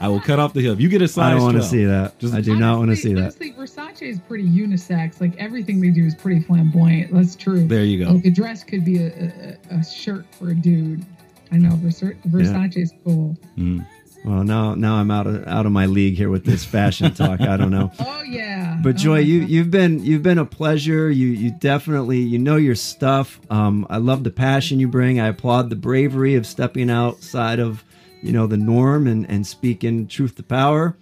[0.00, 0.72] I will cut off the heel.
[0.72, 2.18] If you get a size, I don't want to see that.
[2.18, 3.22] Just- I do not want to Honestly- see that.
[3.22, 5.20] Honestly, Versace is pretty unisex.
[5.20, 7.12] Like everything they do is pretty flamboyant.
[7.14, 7.66] That's true.
[7.68, 8.12] There you go.
[8.12, 11.04] Like a dress could be a, a, a shirt for a dude.
[11.52, 13.36] I know Versa- Versace is cool.
[13.56, 13.80] Mm-hmm.
[14.24, 17.40] Well, now now I'm out of out of my league here with this fashion talk.
[17.40, 17.90] I don't know.
[17.98, 18.78] Oh yeah.
[18.82, 19.48] But Oh, Joy, my you God.
[19.50, 21.10] you've been you've been a pleasure.
[21.10, 23.40] You you definitely you know your stuff.
[23.50, 25.18] Um, I love the passion you bring.
[25.20, 27.82] I applaud the bravery of stepping outside of
[28.22, 30.96] you know the norm and and speaking truth to power.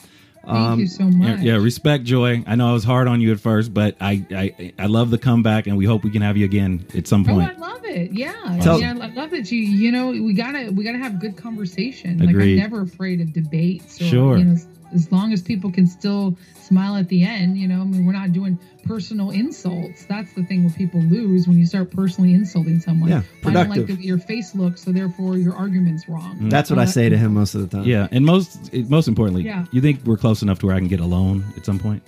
[0.45, 1.41] Thank um, you so Yeah, much.
[1.41, 2.43] yeah, respect, Joy.
[2.47, 5.19] I know I was hard on you at first, but I, I I love the
[5.19, 7.51] comeback, and we hope we can have you again at some Oh, point.
[7.57, 8.13] I love it.
[8.13, 9.59] Yeah, Tell- I, I love that you.
[9.61, 12.19] You know, we gotta we gotta have good conversation.
[12.19, 12.55] Like Agreed.
[12.55, 14.01] I'm never afraid of debates.
[14.01, 14.39] Or, Sure.
[14.39, 14.57] You know,
[14.93, 17.57] as, as long as people can still smile at the end.
[17.59, 20.05] You know, I mean, we're not doing personal insults.
[20.07, 23.11] That's the thing where people lose when you start personally insulting someone.
[23.11, 23.99] Yeah, I don't like productive.
[23.99, 26.49] the your face looks, so therefore your argument's wrong.
[26.49, 27.87] That's what I Uh, say to him most of the time.
[27.87, 29.67] Yeah, and most most importantly, Yeah.
[29.73, 32.03] you think we're close enough to where I can get a loan at some point?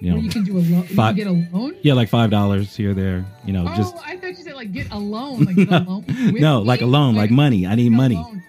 [0.00, 0.82] You know, Well, you can do a loan.
[0.88, 1.74] You Five- can get a loan.
[1.82, 3.24] yeah, like five dollars here, there.
[3.46, 5.78] You know, Oh, just I thought you said like get a loan, like get a
[5.88, 6.04] loan.
[6.08, 6.66] with no, me?
[6.66, 7.66] like a loan, like money.
[7.68, 8.14] I need get a money.
[8.16, 8.41] loan.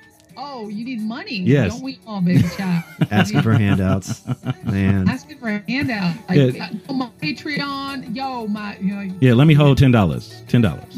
[0.63, 1.37] Oh, you need money.
[1.39, 1.73] Yes.
[1.73, 2.83] Don't we all, baby child?
[3.11, 4.23] Asking for handouts,
[4.63, 5.09] man.
[5.09, 6.15] asking for a handout.
[6.29, 6.69] Like, Yeah.
[6.87, 10.41] uh, my Patreon, yo, my, you know, Yeah, let me hold ten dollars.
[10.47, 10.97] Ten dollars.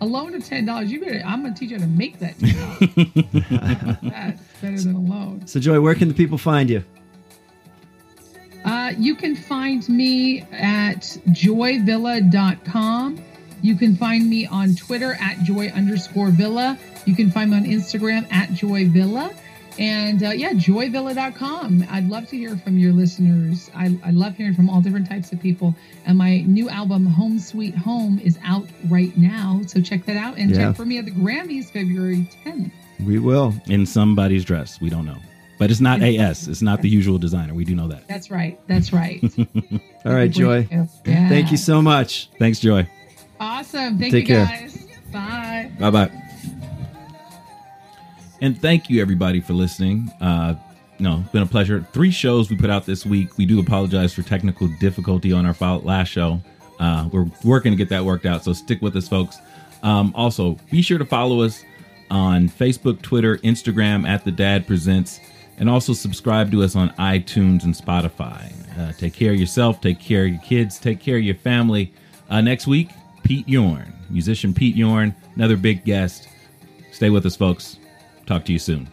[0.00, 0.90] a loan of ten dollars.
[0.92, 1.22] You better.
[1.24, 2.34] I'm gonna teach you how to make that.
[4.02, 5.46] That's better than a loan.
[5.46, 6.84] So, Joy, where can the people find you?
[8.64, 13.22] Uh, you can find me at joyvilla.com.
[13.64, 16.78] You can find me on Twitter at joy underscore villa.
[17.06, 19.32] You can find me on Instagram at joy villa.
[19.78, 21.86] And uh, yeah, joyvilla.com.
[21.90, 23.70] I'd love to hear from your listeners.
[23.74, 25.74] I, I love hearing from all different types of people.
[26.06, 29.62] And my new album, Home Sweet Home, is out right now.
[29.66, 30.36] So check that out.
[30.36, 30.66] And Yeah.
[30.68, 32.70] check for me at the Grammys February 10th.
[33.04, 33.54] We will.
[33.68, 34.78] In somebody's dress.
[34.80, 35.18] We don't know.
[35.58, 36.48] But it's not AS.
[36.48, 37.54] It's not the usual designer.
[37.54, 38.06] We do know that.
[38.08, 38.60] That's right.
[38.68, 39.24] That's right.
[40.04, 40.68] All right, Joy.
[40.70, 40.86] Yeah.
[41.30, 42.28] Thank you so much.
[42.38, 42.86] Thanks, Joy.
[43.44, 43.98] Awesome.
[43.98, 44.46] Thank Take you care.
[44.46, 44.86] guys.
[45.12, 45.70] Bye.
[45.78, 46.10] Bye bye.
[48.40, 50.10] And thank you everybody for listening.
[50.20, 50.54] Uh,
[50.98, 51.86] no, it's been a pleasure.
[51.92, 53.36] Three shows we put out this week.
[53.36, 56.40] We do apologize for technical difficulty on our last show.
[56.80, 59.38] Uh, we're working to get that worked out, so stick with us, folks.
[59.82, 61.64] Um, also, be sure to follow us
[62.10, 65.20] on Facebook, Twitter, Instagram at The Dad Presents,
[65.58, 68.52] and also subscribe to us on iTunes and Spotify.
[68.78, 71.92] Uh, take care of yourself, take care of your kids, take care of your family.
[72.28, 72.88] Uh, next week,
[73.24, 76.28] Pete Yorn, musician Pete Yorn, another big guest.
[76.92, 77.78] Stay with us, folks.
[78.26, 78.88] Talk to you soon.